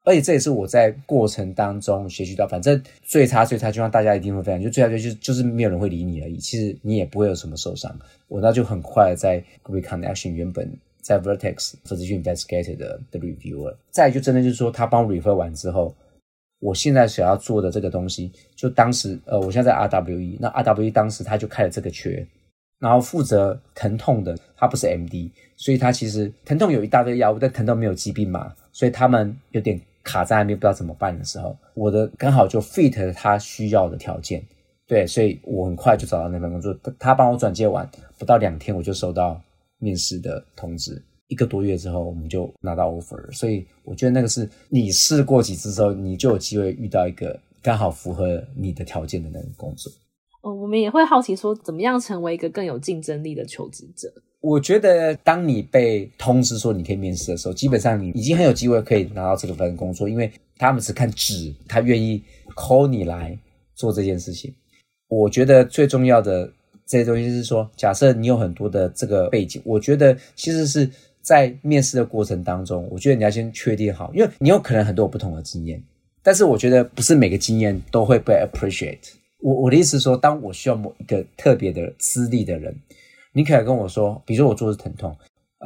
[0.04, 7.92] 而且这也是我在过程当中学习到，反正最差最差，就像大家一定会分享，就最差最就是就是没有人会理你而已，其实你也不会有什么受伤，
[8.28, 10.70] 我那就很快在 g r e Connection 原本
[11.02, 15.92] 在 Vertex Physician Investigator 的的 reviewer，再就真的就是说他帮我 refer 完之后。
[16.60, 22.26] 我现在想要做的这个东西，就当时呃，我现在在 RWE，那 RWE 当时他就开了这个缺，
[22.78, 34.42] 然后负责疼痛的他不是 MD，所以他其实疼痛有一大堆药物，但疼痛没有疾病嘛，所以他们有点卡在那边，不知道怎么办的时候，我的刚好就 fit 了他需要的条件，
[34.86, 37.88] 对，所以我很快就找到那份工作，他帮我转接完，
[38.18, 39.40] 不到两天我就收到
[39.78, 41.02] 面试的通知。
[41.28, 49.90] 一个多月之后，我们就拿到 offer，所以我觉得那个是你试过几次之后，你就有机会遇到一个刚好符合你的条件的那个工作。
[50.42, 54.12] 哦，我们也会好奇说，怎么样成为一个更有竞争力的求职者？
[54.40, 62.22] 我觉得，当你被通知说你可以面试的时候，基本上你已经很有机会可以拿到这个份工作，因为他们只看纸，他愿意
[62.54, 63.36] call 你来
[63.74, 64.54] 做这件事情。
[65.08, 66.52] 我觉得最重要的
[66.84, 70.90] 这些东西是说，假设你有很多的这个背景，我觉得其实是。
[71.24, 75.82] 在面试的过程当中，我觉得你要先确定好，因为你有可能很多不同的经验，
[76.22, 78.98] 但是我觉得不是每个经验都会被 appreciate。
[79.40, 82.74] 我我的意思是说，当我需要某一个特别的资历的人，
[83.32, 85.16] 你可以跟我说，比如说我做的是疼痛，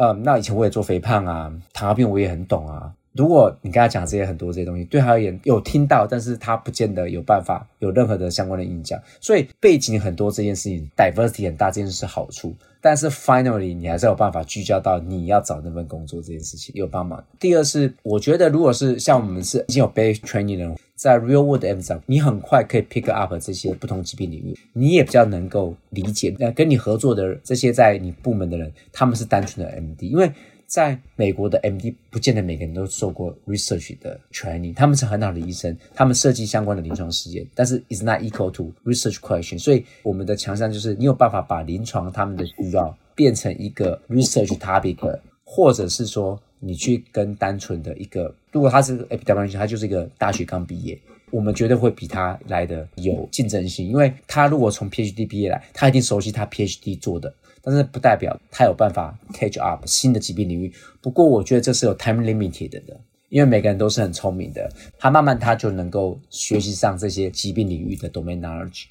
[0.00, 2.94] 嗯，那以前我也做肥胖啊，糖尿病我也很懂啊。
[3.18, 8.96] 如果你跟他讲这些很多这些东西，对他而言有听到，但是他不见得有办法有任何的相关的印象。
[9.20, 17.24] 所以背景很多这件事情，diversity 很大这件事是好处，但是 finally 你还是有办法聚焦到你要找那份工作这件事情有帮忙。
[17.40, 30.30] 第二是，我觉得如果是像我们是已经有 base training 的人，在 real world evidence 你很快可以 pick up 这些不同疾病领域，你也比较能够理解，那，跟你合作的这些在你部门的人，他们是单纯的 MD，因为。
[30.68, 39.58] 在美国的 MD 不见得每个人都受过 research 的 training，他们是很好的医生，他们设计相关的临床实验，但是 is not equal to research question。
[39.58, 51.00] 所以我们的强项就是你有办法把临床他们的需要变成一个 research topic，或者是说你去跟单纯的一个，如果他是 MD，他就是一个大学刚毕业，
[51.30, 57.32] 我们绝对会比他来的有竞争性，因为他如果从 PhD 毕业来，他一定熟悉他 PhD 做的。
[57.68, 60.72] 但是不代表他有办法 catch up 新的疾病领域。
[61.02, 64.66] 不过我觉得这是有 time limited 的，因为每个人都是很聪明的，
[64.98, 68.84] 他慢慢他就能够学习上这些疾病领域的 domain knowledge。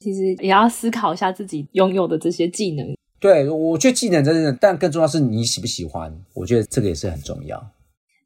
[0.00, 2.96] 其实也要思考一下自己拥有的这些技能。
[3.20, 6.12] 对，我觉得技能真的，但更重要是你喜不喜欢。
[6.34, 7.70] 我觉得这个也是很重要。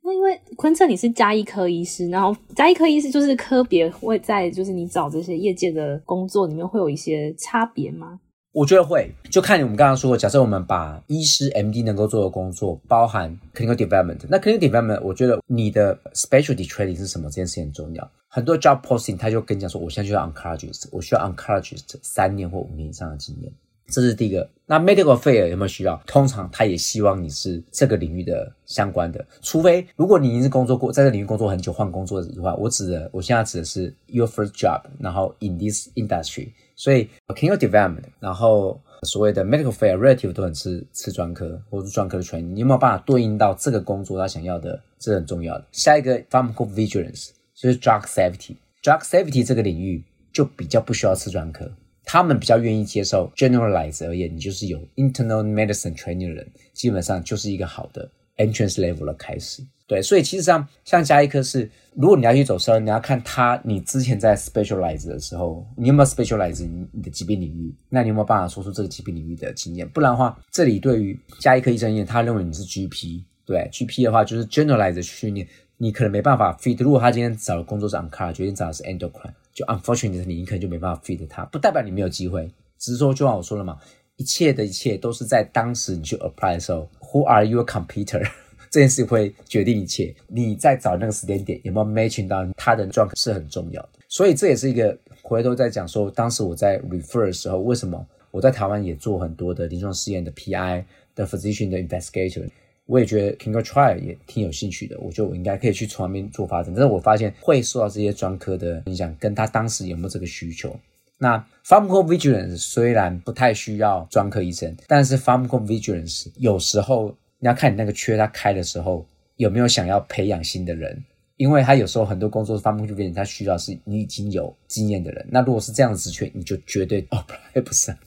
[0.03, 8.19] 那因为昆策你是加医科医师，然后加医科医师就是科别会在就是你找这些业界的工作里面会有一些差别吗？
[8.53, 17.29] 我觉得会，就看你我们刚刚说，假设我们把医师 MD 能够做的工作包含 clinical development，那 clinical development，我觉得你的 specialty training 是什么？
[17.29, 18.11] 这件事情很重要。
[18.27, 23.53] 很多 job posting 他就跟你讲说，我现在需要 oncologist，我需要 oncologist 三年或五年以上的经验，
[23.89, 24.49] 这是第一个。
[24.67, 26.01] 那 medical f a i r 有没有需要？
[26.07, 36.49] 通常他也希望你是这个领域的相关的，除非如果你已经是工作过，在这个领域工作很久，换工作的话，我指的我现在指的是 your first job，然后 in this industry。
[36.79, 44.81] 所以 clinical development，然后所谓的 medical fair relative 都很吃吃专科或者专科的 training，，你有没有办法对应到这个工作他想要的？
[44.97, 45.67] 这是很重要的。
[45.73, 51.69] 下一个 pharmacovigilance 就是 drug safety，drug safety 这个领域就比较不需要吃专科，
[52.05, 59.65] 他们比较愿意接受 generalize 而言，你就是有 internal medicine training 的人，基本上就是一个好的 entrance level 的开始。
[59.89, 67.75] 对，所以其实上像加一科是，如果你要去走深，你要看他你之前在 specialize 的时候，你有没有 specialize 你的疾病领域？
[67.89, 69.89] 那你有没有办法说出这个疾病领域的经验？
[69.89, 75.49] 不然的话，这里对于加一科医生而言，他认为你是 GP，对 GP 的话就是 generalize 训练，
[75.79, 76.77] 你可能没办法 fit。
[76.83, 83.79] 如果他今天找的工作是 oncology，决定找的是 endocrine，就 unfortunately 你可能就没办法 fit 他，不代表你没有机会，只是说就像我说了嘛，
[84.17, 88.29] 一切的一切都是在当时你去 apply 的时候，Who are your competitor？
[88.71, 90.15] 这件事会决定一切。
[90.27, 93.91] 你在找那个时间点有没有 matching 到他的状况是很重要的。
[94.09, 102.49] 所以这也是一个回头在讲说，当时我在 refer 的时候，为什么我在台湾也做很多的临床试验的 PI 的 physician 的 investigator。
[102.87, 106.73] 我也觉得 clinical trial 也挺有兴趣的，我觉得我应该可以去从那边做发展。
[106.75, 110.75] 但是我发现会受到这些专科的影响，跟他当时有没有这个需求。
[111.19, 121.05] 那 pharmacovigilance 虽然不太需要专科医生，但是 pharmacovigilance 有时候你要看你那个缺他开的时候有没有想要培养新的人，
[121.37, 125.27] 因为他有时候很多工作 pharmacovigilance 他需要是你已经有经验的人。
[125.31, 127.25] 那如果是这样的职缺，你就绝对哦，
[127.65, 127.95] 不是。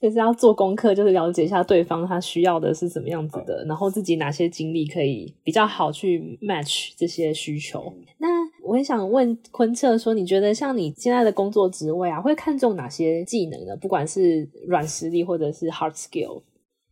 [0.00, 7.92] 就是要做功课，就是了解一下对方他需要的是什么样子的，然后自己哪些经历可以比较好去 match 这些需求。
[8.18, 8.28] 那
[8.62, 13.74] 我也想问昆彻说，你觉得像你现在的工作职位啊，会看重哪些技能呢？
[13.74, 16.42] 不管是软实力或者是 hard skill。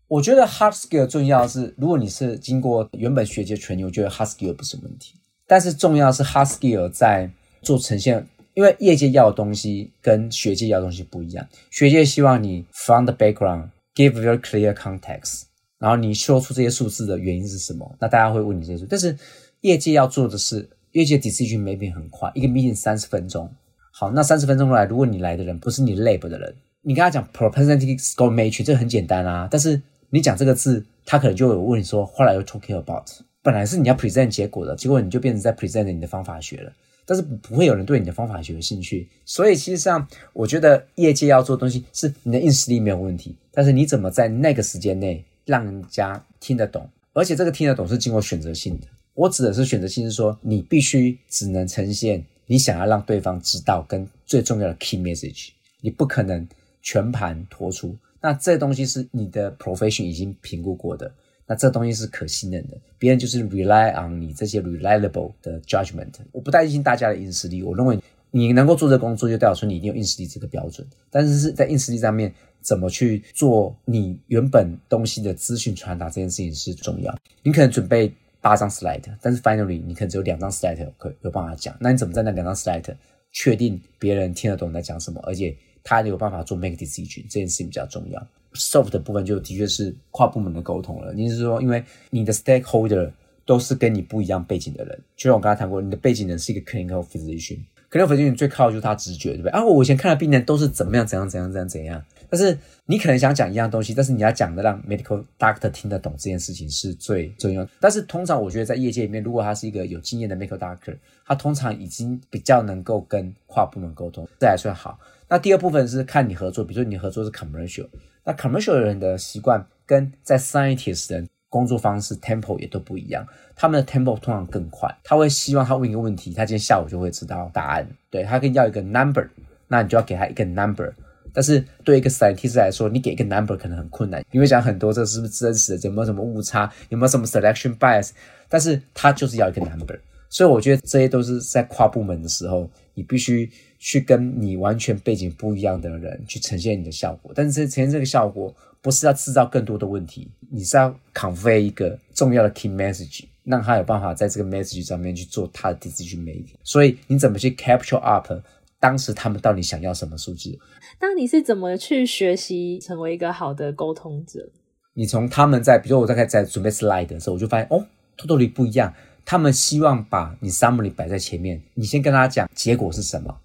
[0.08, 5.14] 我觉得 hard skill 重要是，如果你是经过原本学界传承，我觉得 hard skill 不是问题。
[5.46, 7.30] 但是重要是 hard skill 在
[7.62, 8.26] 做呈现。
[8.54, 15.42] 因为业界要的东西跟学界要的东西不一样，学界希望你 from the background give very clear context，
[15.78, 18.86] 然后你说出这些数字的原因是什么，那大家会问你这些数。
[18.88, 19.14] 但是
[19.60, 23.46] 业界要做的是，业界 decision making 很快，一个 meeting 三十分钟。
[23.92, 29.46] 好，那三十分钟来，如果你来的人不是你 lab 的人，你跟他讲 propensity score matrix，这很简单啊。
[29.50, 33.08] 但是你讲这个字，他可能就会问你说，What are you talking about？
[33.42, 36.72] 本来是你要 present 结果的，结果你就变成在 present 你的方法学了。
[37.08, 48.88] 但是不会有人对你的方法学有兴趣，所以其实上，我觉得业界要做东西是你的硬实力没有问题，但是你怎么在那个时间内让人家听得懂，而且这个听得懂是经过选择性的。
[49.14, 55.50] 我指的是选择性，是说你必须只能呈现你想要让对方知道跟最重要的 key message，
[55.80, 56.44] 你不可能
[56.82, 57.96] 全盘托出。
[58.20, 61.12] 那这东西是你的 profession 已经评估过的。
[61.48, 66.12] 那这东西是可信任的，别人就是 rely on 你这些 reliable 的 judgment。
[66.32, 67.96] 我不担心大家的硬实力，我认为
[68.32, 70.84] 你能够做这工作，就代表说你一定有硬实力这个标准。
[71.08, 77.16] 但是是在硬实力上面，怎么去做你原本东西的资讯传达这件事情是重要。
[77.44, 81.76] 你可能准备八张 slide，但是 finally 你可能只有两张 slide 可有办法讲。
[81.78, 82.92] 那你怎么在那两张 slide
[83.30, 85.56] 确定别人听得懂你在讲什么，而且
[85.88, 88.26] 他有办法做 make decision，这件事情比较重要。
[88.54, 91.12] soft 的部分就的确是跨部门的沟通了。
[91.12, 93.08] 你是说，因为你的 stakeholder
[93.44, 99.50] 都是跟你不一样背景的人，就像我刚才谈过，你的背景人是一个 clinical physician，clinical physician 最靠的就是他直觉，对不对？
[99.52, 102.04] 啊，我以前看的病人都是怎么样，怎样，怎样，怎样，怎样。
[102.28, 107.64] 但是你可能想讲一样东西，但是你要讲的让 medical doctor 听得懂这件事情是最重要。
[107.78, 114.98] 但是通常我觉得在业界里面，如果他是一个有经验的 medical doctor，他通常已经比较能够跟跨部门沟通，这还算好。
[115.28, 117.88] 那第二部分是看你合作，比如说你合作是 commercial。
[118.24, 124.88] 那 commercial 的人的习惯跟在 scientist 的工作方式 tempo 也都不一样，他们的 tempo 通常更快。
[125.04, 127.88] 他会希望他问一个问题，他今天下午就会知道答案。
[128.10, 129.28] 对，他可以要一个 number，
[129.68, 130.92] 那你就要给他一个 number。
[131.32, 138.10] 但是对一个 scientist 来说，你给一个 number 可能很困难，因为讲很多这是不是真实的，有没有什么误差，有没有什么 selection bias。
[138.48, 139.98] 但是他就是要一个 number，
[140.28, 143.50] 所以我觉得这些都是在跨部门的时候，你必须。
[143.78, 156.54] 去跟你完全背景不一样的人去呈现你的效果，但是呈现这个效果不是要制造更多的问题，你是要 convey 一个重要的 key message，让他有办法在这个 message 上面去做他的 decision making。
[156.62, 158.32] 所以你怎么去 capture up
[158.78, 160.58] 当时他们到底想要什么数据？
[161.00, 164.48] 那你是怎么去学习成为一个好的沟通者？
[164.94, 168.94] 你从他们在，比如说我大概在准备 slide 的时候，我就发现哦，totally 不一样。
[169.24, 173.36] 他们希望把你 summary 摆在前面，你先跟他讲结果是什么。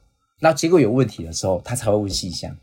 [0.41, 2.55] 那结果有问题的时候，他才会问细项。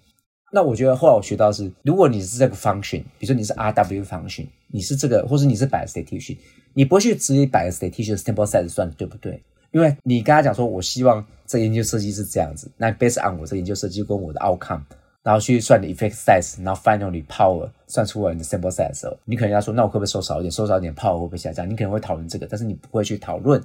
[0.52, 6.36] 那我觉得后来我学到是，如果你是这个 function，比如说你是 RW function，你是这个，或是你是 biostatistician，
[6.74, 9.42] 你不会去直接 biostatistician 的 sample size 算对不对？
[9.70, 14.80] 因为你跟他讲说，我希望这研究设计是这样子，那 based on 我这研究设计跟我的 outcome，
[15.22, 20.50] 然后去算你 effect size，然后 finally power 算出来你的 sample size 的时候，你可能要说，那我可不可以收少一点？
[20.50, 21.68] 收少一点，power 会不会下降？
[21.68, 23.62] 你可能会讨论这个，但是你不会去讨论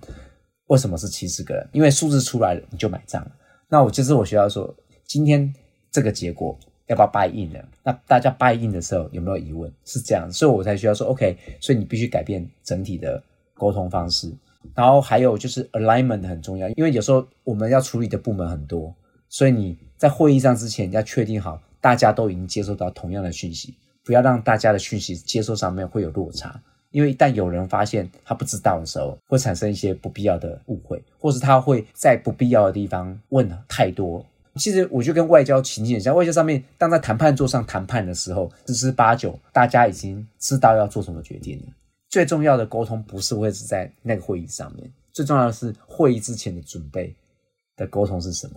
[0.67, 3.31] 为什么是七十个人，因为数字出来了你就买账了。
[3.73, 4.71] 那我就是我学到说，
[5.03, 5.51] 今天
[5.89, 6.55] 这个结果
[6.85, 7.59] 要不要 buy in 呢？
[7.81, 9.73] 那大家 buy in 的时候有没有疑问？
[9.83, 11.35] 是这样，所以我才需要说 OK。
[11.59, 13.23] 所以你必须改变整体的
[13.55, 14.31] 沟通方式。
[14.75, 18.93] 然后还有就是 alignment 很重要，因为有时候我们要处理的部门很多，
[19.27, 26.61] 所以你在会议上之前要确定好大家都已经接收到同样的讯息，不要让大家的讯息接收上面会有落差。
[26.93, 34.23] 因为一旦有人发现他不知道的时候，会产生一些不必要的误会，或是他会在不必要的地方问太多。
[34.55, 41.65] 其实我就跟外交情境很像，外交上面当在谈判桌上谈判的时候，十之八九大家已经知道要做什么决定了。
[42.09, 47.15] 最重要的沟通不是会是在那个会议上面，最重要的是会议之前的准备
[47.75, 48.53] 的沟通是什么？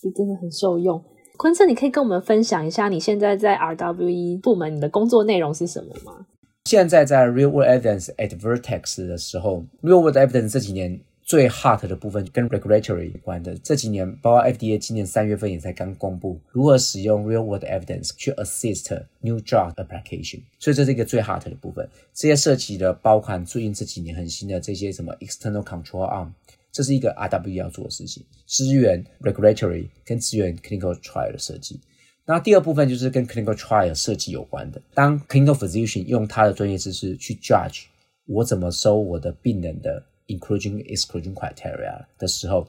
[0.00, 1.04] 是真的很受用。
[1.36, 6.24] 昆彻，你可以跟我们分享一下你现在在 RWE 部门你的工作内容是什么吗？
[6.64, 13.54] 现在在 Real World Evidence at Vertex 的时候，Real World Evidence 这几年最 hot 的部分跟 regulatory 有关的。
[13.58, 21.86] 这几年，包括 FDA 今年三月份也才刚公布如何使用 Real World Evidence 去 assist new drug application，所以这是一个最 hot 的部分。
[22.14, 26.30] 这些涉及的包含最近这几年很新的这些什么 external control arm，
[26.72, 31.78] 这是一个 RW 要做的事情，支援 regulatory 跟支援 clinical trial 的设计。
[32.26, 34.80] 那第二部分就是跟 clinical trial 设计有关的。
[34.94, 37.84] 当 clinical physician 用他的专业知识去 judge
[38.26, 42.66] 我怎么收我的病人的 inclusion exclusion criteria 的时候，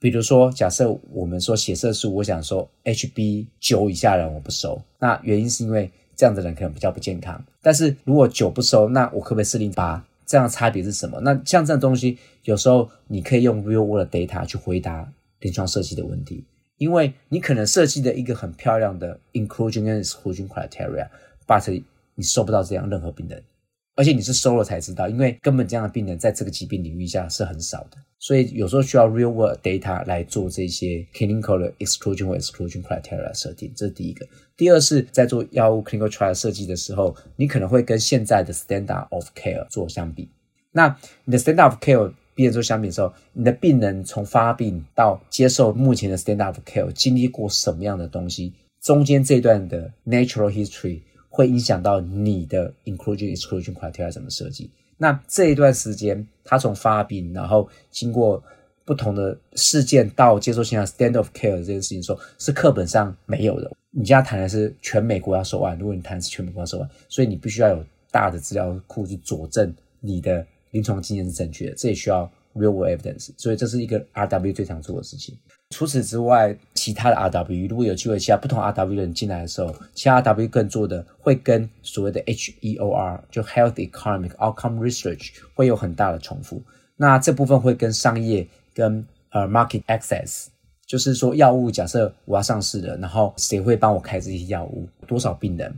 [0.00, 7.40] 比如说假设我们说血色素，我想说 HB 九以下的人我不收，那原因是因为这样的人可能比较不健康。
[7.62, 10.04] 但是如果九不收，那我可不可以设定八？
[10.26, 11.20] 这样的差别是什么？
[11.20, 15.08] 那像这样东西，有时候你可以用 real world data 去回答
[15.38, 16.44] 临床设计的问题。
[16.78, 21.82] 因为你可能设计的一个很漂亮的 inclusion and exclusion criteria，but
[22.14, 23.42] 你收不到这样任何病人，
[23.94, 34.26] 而且你是收了才知道，因为根本这样的病人在这个疾病领域下是很少的，所以有时候需要 real world data 来做这些 clinical exclusion 或 exclusion criteria 设定，这是第一个。
[34.56, 40.28] 第二是在做药物 clinical trial 设计的时候，你可能会跟现在的 standard of care 做相比，
[40.72, 48.52] 那你的 standard of care 病人做相比的时候，你的病人从发病到接受目前的 stand up care 经历过什么样的东西？
[48.82, 54.70] 中间这段的 natural history 会影响到你的 inclusion exclusion criteria 怎么设计？
[54.98, 58.42] 那这一段时间，他从发病，然后经过
[58.84, 63.72] 不同的事件到接受现在 stand up care 这件事情说，说是课本上没有的。
[63.90, 70.46] 你现在谈的是全美国要收案，如果你谈的是全美国要收案，所以你必须要有大的资料库去佐证你的。
[70.70, 75.36] 临床经验是正确的，这也需要 real world evidence，所以这是一个 RW 最常做的事情。
[75.70, 86.62] 除此之外，其他的 RW 如果有机会，其他不同 RW 的人进来的时候，其他 RW 更做的会跟所谓的 HEOR 就 Health Economic Outcome Research 会有很大的重复。
[86.96, 90.46] 那这部分会跟商业跟呃 Market Access，
[90.86, 95.74] 就是说药物假设我要上市了，然后谁会帮我开这些药物，多少病人？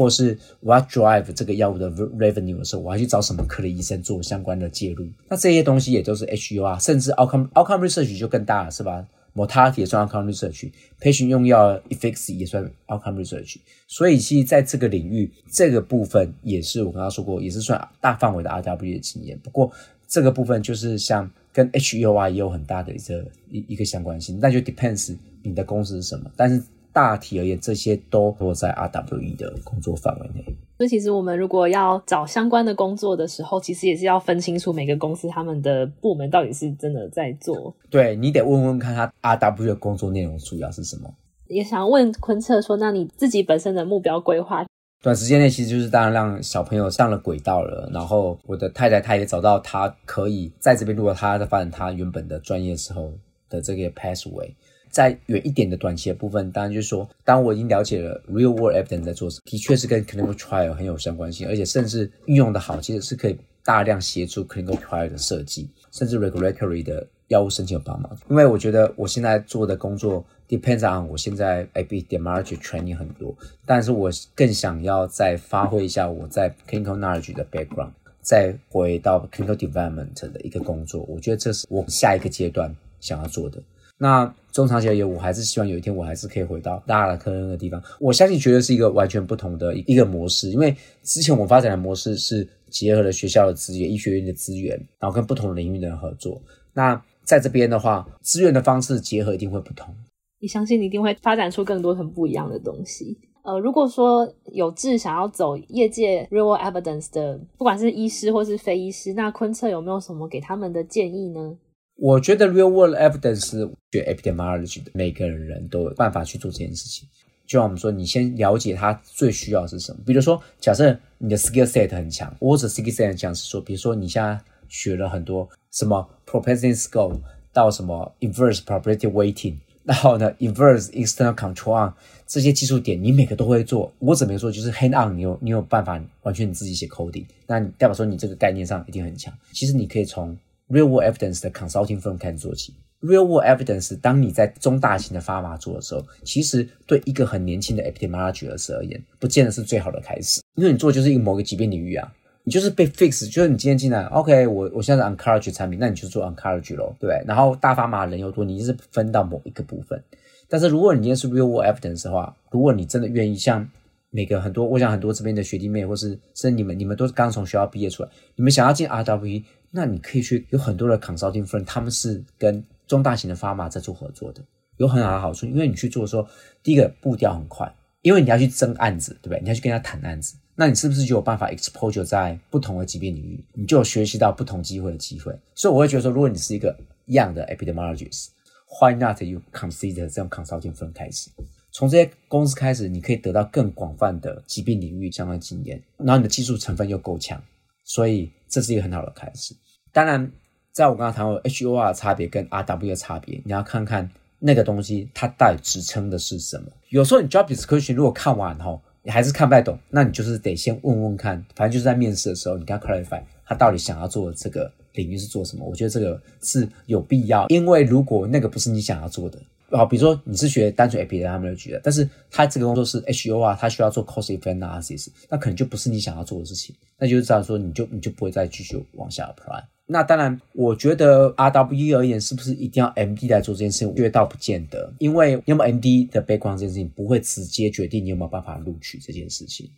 [0.00, 5.06] 或是我要 drive 这个药物的 revenue 的时候，我要去找什么科的医生做相关的介入？
[5.28, 13.58] 那这些东西也都是 H U R，甚至 outcome outcome research 就更大了，是吧？Mortality 也算 outcome research，patient 用药 efficacy 也算 outcome research。
[13.86, 19.38] 所以其实在这个领域，这个部分也是我刚刚说过，也是算大范围的 RW 的经验。
[19.40, 19.70] 不过
[20.08, 26.62] 这个部分就是像跟 H U R 也有很大的一个一一个相关性，那就 depends 你的公司是什么，但是。
[26.92, 30.44] 大体而言，这些都落在 RWE 的工作范围内。
[30.78, 37.74] 所以，其实我们如果要找相关的工作的时候，其实也是要分清楚每个公司他们的部门到底是真的在做。
[37.90, 41.12] 对，你得问问看他 RWE 的工作内容主要是什么。
[41.48, 44.64] 也想问昆策说，那你自己本身的目标规划？
[45.02, 53.12] 短时间内其实就是当然让小朋友上了轨道了，然后我的太太她也找到她可以在这边，如果她在发展她原本的专业时候
[53.48, 54.52] 的这个 pathway。
[54.90, 68.18] 在远一点的短期的部分，当然就是说，当我已经了解了 real world evidence 在做什么，的确是跟 clinical trial 很有相关性，而且甚至运用的好，其实是可以大量协助 clinical trial 的设计，甚至 regulatory 的药物申请有帮忙。
[68.28, 73.32] 因为我觉得我现在做的工作 depends on 我现在 epidemiology training 很多，
[73.64, 81.04] 但是我更想要再发挥一下我在 clinical knowledge 的 background，再回到 clinical development 的一个工作。
[81.08, 83.62] 我觉得这是我下一个阶段想要做的。
[84.02, 87.80] 那中长期而言，我还是希望有一天我还是可以回到大的科那个地方。
[88.00, 96.40] 我相信绝对是一个完全不同的一个模式，因为之前我们发展的模式是结合了学校的资源、医学院的资源，然后跟不同领域的人合作。
[96.72, 99.94] 那在这边的话，资源的方式结合一定会不同。
[100.40, 103.18] 你相信你一定会发展出更多很不一样的东西。
[103.42, 111.56] 呃，如果说有志想要走业界 real evidence 的，不管是医师或是非医师，那昆策有没有什么给他们的建议呢？
[112.00, 113.50] 我觉得 real world evidence
[113.92, 117.06] 学 epidemiology 的每个人都有办法去做这件事情。
[117.46, 119.98] 就像我们说，你先了解他最需要是什么。
[120.06, 124.40] 比如说，假设你的 skill set 很强，或者 skill set 很强是说，比如说你现在
[124.70, 127.20] 学了很多什么 propensity score
[127.52, 131.92] 到什么 inverse probability weighting，然后呢 inverse external control
[132.26, 133.92] 这些技术点，你每个都会做。
[133.98, 139.34] 我怎么说，就是 hand on，你有你有办法完全你自己写 coding，那代表说你这个概念上一定很强。
[139.52, 140.34] 其实你可以从
[140.70, 142.74] Real world evidence 的 consulting firm 开始做起。
[143.00, 150.40] Real world evidence，当你在中大型的 pharma 做的时候，其实对一个很年轻的 epidemiology 而言，不见得是最好的开始。
[150.54, 152.12] 因为你做就是一个某个疾病领域啊，
[152.44, 157.20] 你就是被 fix，就是你今天进来，OK，我我现在是 oncology 产品，那你就做 oncology 咯，对。
[157.26, 160.00] 然后大 pharma 人又多，你就是分到某一个部分。
[160.48, 163.66] 但是如果你今天是 real world evidence 的话，如果你真的愿意像
[164.10, 174.42] 每个很多，我想很多这边的学弟妹，或是甚至你们，你们都是刚从学校毕业出来，你们想要进 RWE，那你可以去有很多的 consulting firm，他们是跟中大型的 pharma 在做合作的，
[174.78, 176.26] 有很好的好处，因为你去做的时候，
[176.62, 179.40] 第一个步调很快，因为你要去争案子，对不对？
[179.42, 185.32] 你要去跟他谈案子，那你是不是就有办法 exposure 在不同的疾病领域，你就有学习到不同机会的机会？
[185.54, 191.30] 所以我会觉得说，如果你是一个 young 的 epidemiologist，why not you consider 这种 consulting firm 开始？
[191.72, 197.40] 从这些公司开始，你可以得到更广泛的疾病领域相关经验，然后你的技术成分又够强，
[197.84, 199.54] 所以这是一个很好的开始。
[199.92, 200.30] 当然，
[200.72, 206.66] 在我刚刚谈过 H O R 的差别跟 RW 的差别，你要看看那个东西它到底支撑的是什么。
[206.90, 215.64] 有时候你 job description 如果看完后，你还是看不太懂，那你就是得先问问看，反正就是在面试的时候，你跟他 clarify 他到底想要做的这个领域是做什么。
[215.64, 219.38] 我觉得这个是有必要，因为如果那个不是你想要做的。
[219.70, 229.62] 好，比如说你是学单纯 epidemiology 的，但是他这个工作是 HEOR，他需要做 cost effect analysis，那可能就不是你想要做的事情，那就是这样说，你就你就不会再继续往下 apply。
[229.86, 233.88] 那当然，我觉得 RWE 而言，是不是一定要 MD 来做这件事情？
[233.88, 239.70] 我觉得倒不见得，因为有没有 MD 的 background 这件事情，不会直接决定你有没有办法录取这件事情。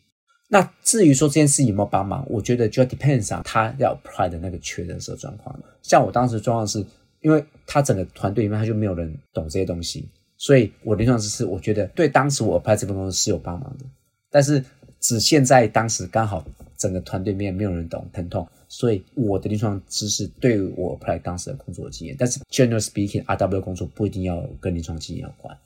[0.49, 5.59] 那至于说这件事情有没有帮忙，我觉得就要 depends on 他要 apply 的那个缺的时候状况。
[5.82, 6.82] 像我当时状况是。
[7.22, 13.84] 因为他整个团队里面他就没有人懂这些东西，所以我临床知识我觉得对当时我 apply 这份工作是有帮忙的，
[14.30, 14.62] 但是
[15.00, 16.44] 只现在当时刚好
[16.76, 25.56] 整个团队面没有人懂疼痛，所以我的临床知识对我 apply 当时的工作的经验，但是 general speaking，RW 工作不一定要跟临床经验有关。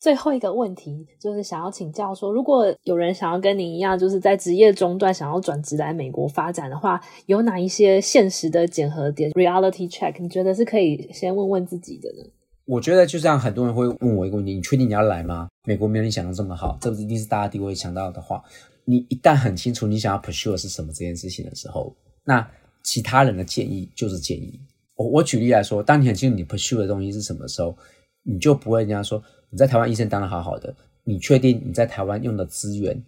[0.00, 10.14] 最后一个问题就是想要请教说，如果有人想要跟你一样，就是在职业中段想要转职来美国发展的话，有哪一些现实的检核点 （reality check）？
[10.20, 12.30] 你觉得是可以先问问自己的呢？
[12.64, 15.48] 我觉得就像很多人会问我一个问题：你确定你要来吗？
[15.66, 18.42] 美国没有你想的这么好，这不是一定是大家第一位想到的话。
[18.84, 21.94] 你一旦很清楚你想要 pursue 是什么这件事情的时候，
[22.24, 22.48] 那
[22.84, 24.60] 其他人的建议就是建议。
[24.94, 27.76] 我我举例来说，当你很清楚你 pursue 的东西是什么时候，
[28.22, 29.20] 你就不会人家说。
[29.50, 30.74] 你在台湾医生当的好好的，
[31.04, 33.02] 你确定你在台湾用的资源，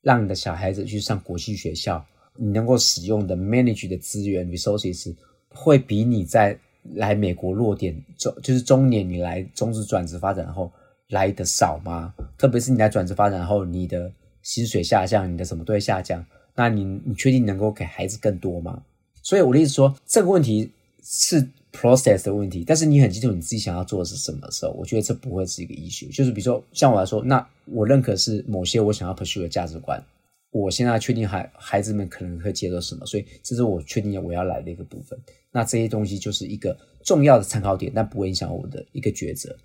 [0.00, 2.04] 让你的小孩子去上国际学校，
[2.36, 5.14] 你能够使用的 manage 的资源 resources
[5.50, 6.58] 会比你在
[6.94, 10.72] 来美国落点中就是中年你来中职转职发展后
[11.08, 12.14] 来的少吗？
[12.38, 14.10] 特别是你来转职发展后，你的
[14.42, 16.24] 薪水下降，你的什么都会下降，
[16.54, 18.82] 那你你确定能够给孩子更多吗？
[19.22, 20.72] 所以我的意思说，这个问题
[21.02, 21.48] 是。
[21.72, 26.14] Process 的问题，但是你很清楚你自己想要做的是什么时候，我觉得这不会是一个 issue。
[26.14, 30.02] 就是比如说，像我来说，那我认可是某些我想要 pursue 的价值观，
[30.50, 35.18] 我现在确定孩孩子们可能会接受什么，所以这是我确定我要来的一个部分。
[35.50, 39.56] 那这些东西就是一个重要的参考点，但不会影响我的一个抉择。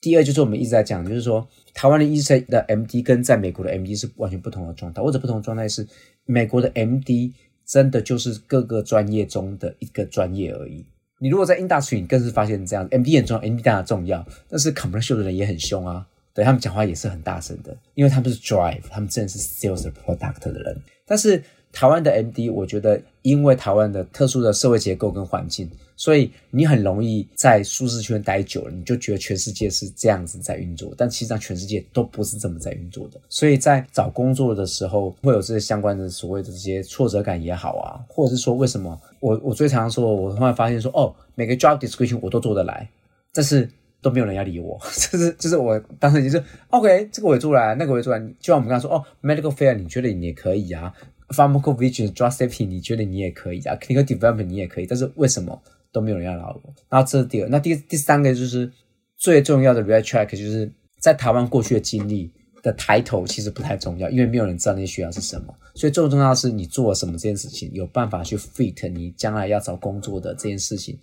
[0.00, 5.86] 第二就是我们一直在讲，就是说台湾的医生的 MD 跟在美国的 MD 是完全不同的状态，或者不同的状态是
[6.24, 7.32] 美国的 MD
[7.64, 10.84] 真的就是各个专业中的一个专业而已。
[11.22, 16.04] 你如果在 industry，你更是发现这样，MD 很重要，MD 当然重要，但是 commercial 的人也很凶啊，
[16.34, 20.76] 对，他们讲话也是很大声的，因为他们是 drive，他们真的是 sales product 的人。
[21.06, 21.40] 但是
[21.72, 33.18] 台湾的 MD，我觉得因为台湾的特殊的社会结构跟环境，所以你很容易在舒适圈待久了，你就觉得全世界是这样子在运作，但其实上全世界都不是这么在运作的。
[33.28, 39.00] 所以在找工作的时候，会有这些相关的所谓的这些挫折感也好啊，或者是说为什么？
[39.20, 42.86] 我我最常说，我突然发现说，哦，每个 job description 我都做得来，
[43.32, 43.68] 但是
[44.02, 44.78] 都没有人要理我。
[45.10, 48.18] 就是就是我当时就是 OK，这个我也做来，那个我也做来。
[48.40, 50.92] 就像我们刚刚说，哦，medical fair 你觉得你也可以啊
[51.32, 55.60] ，pharmacovigilance drug safety 你觉得你也可以啊，clinical development 你也可以，但是为什么
[55.90, 56.74] 都没有人要理我？
[56.90, 58.70] 那这是第二，那第第三个就是
[59.16, 60.70] 最重要的 red track，就是
[61.00, 62.30] 在台湾过去的经历。
[62.62, 70.96] 的抬头其实不太重要，因为没有人知道那些学校是什么，所以最重要的是你做了什么这件事情，有办法去 fit 你将来要找工作的这件事情。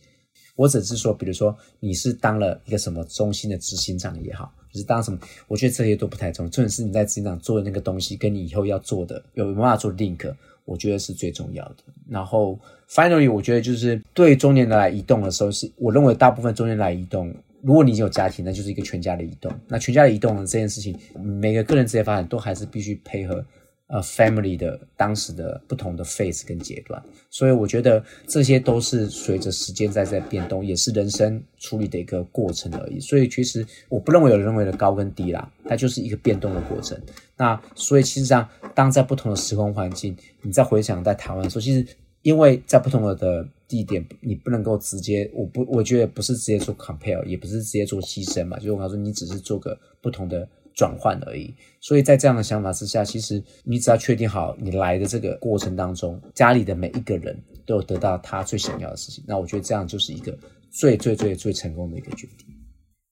[0.55, 10.33] 我只是说，比如说你是当了一个什么中心的执行长也好，就是当什么，我觉得这些都不太重要，重点是你在职场做的那个东西跟你以后要做的有没有办法做 link，
[10.65, 11.77] 我觉得是最重要的。
[12.07, 12.59] 然后
[12.89, 17.33] finally，我觉得就是对中年人来移动的时候是，是我认为大部分中年人来移动。
[17.61, 19.51] 如果你已经有家庭，那就是一个全家的移动。
[19.67, 23.43] 那全家的移动呢，这件事情，每个个人职业发展都还是必须配合
[23.89, 27.03] 呃 family 的当时的不同的 phase 跟阶段。
[27.29, 32.99] 所以我觉得这些都是随着时间在在变动，也是人生处理的一个过程而已。
[32.99, 36.97] 所以其实我不认为有人认为的高跟低啦，它就是一个变动的过程。
[37.35, 41.85] 那所以其实上，当在不同的时空环境，你再回想在台湾的时候，其实
[42.21, 43.47] 因为在不同的的。
[43.69, 48.57] 地点你不能够直接，我不，我觉得不是直接做 compare，也不是直接做牺牲嘛。
[48.57, 50.49] 就是我刚说，你只是做个不同的
[50.79, 51.53] 转换而已。
[51.81, 60.33] 所以在这样的想法之下，其实你只要确定好你来的这个过程当中，家里的每一个人都有得到他最想要的事情，那我觉得这样就是一个
[60.71, 62.47] 最最最最成功的一个决定。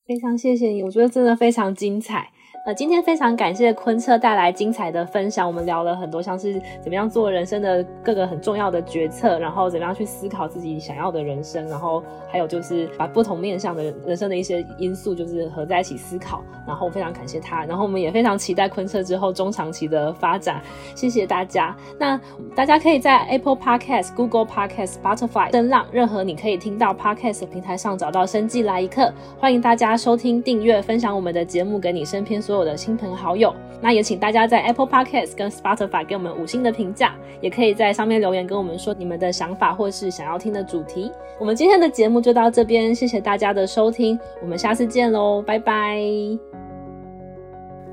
[0.05, 2.31] 非常谢谢你，我觉得真的非常精彩。
[2.67, 20.61] 呃，今天非常感谢昆彻带来精彩的分享，我们聊了很多，像是怎么样做人生的各个很重要的决策，然后怎么样去思考自己想要的人生，然后还有就是把不同面向的人生的一些因素就是合在一起思考，然后非常感谢他，然后我们也非常期待昆彻之后中长期的发展，
[20.93, 21.73] 谢谢大家。
[21.97, 22.19] 那
[22.53, 29.03] 大家可以在 Apple Podcast、Google Podcast、Spotify 声浪任何你可以听到 Podcast 平台上找到《生计来一课》，
[29.39, 41.11] 欢迎大家收听、订阅、分享我们的节目给你身边所我的亲朋好友，那也请大家在 Apple Podcast 跟 Spotify 给我们五星的评价，也可以在上面留言跟我们说你们的想法或是想要听的主题。
[41.39, 46.01] 我们今天的节目就到这边，谢谢大家的收听，我们下次见喽，拜拜。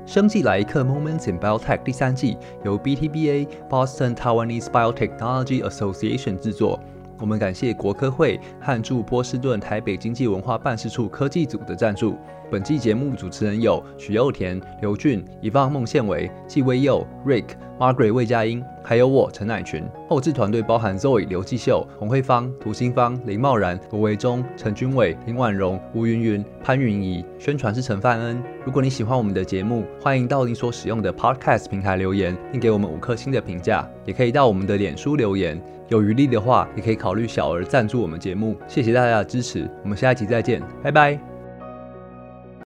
[0.05, 6.79] 生技来一课 Moments in Biotech 第三季由 BTBA Boston Taiwanese Biotechnology Association 制作。
[7.19, 12.15] 我们感谢国科会和驻波士顿台北经济文化办事处科技组的赞助。
[12.51, 17.45] 本季节目主持人有许又田、刘俊、伊望孟宪维、纪威佑、Rick、
[17.79, 19.83] Margaret 魏佳音，还有我陈乃群。
[20.07, 27.25] 后制团队包含 Zoe、刘继秀、洪慧芳、涂新芳、林茂然、罗维忠、陈君伟、林婉容、吴云云、潘云怡。
[27.39, 28.41] 宣传是陈范恩。
[28.63, 33.87] 如果你喜欢我们的节目，欢迎到你所使用的 Podcast 平台留言，并给我们五颗星的评价。
[34.05, 35.61] 也可以到我们的脸书留言。
[35.89, 38.55] 有余力的话，也可以考虑小额赞助我们节目。
[38.67, 41.34] 谢谢大家的支持，我们下一集再见，拜拜。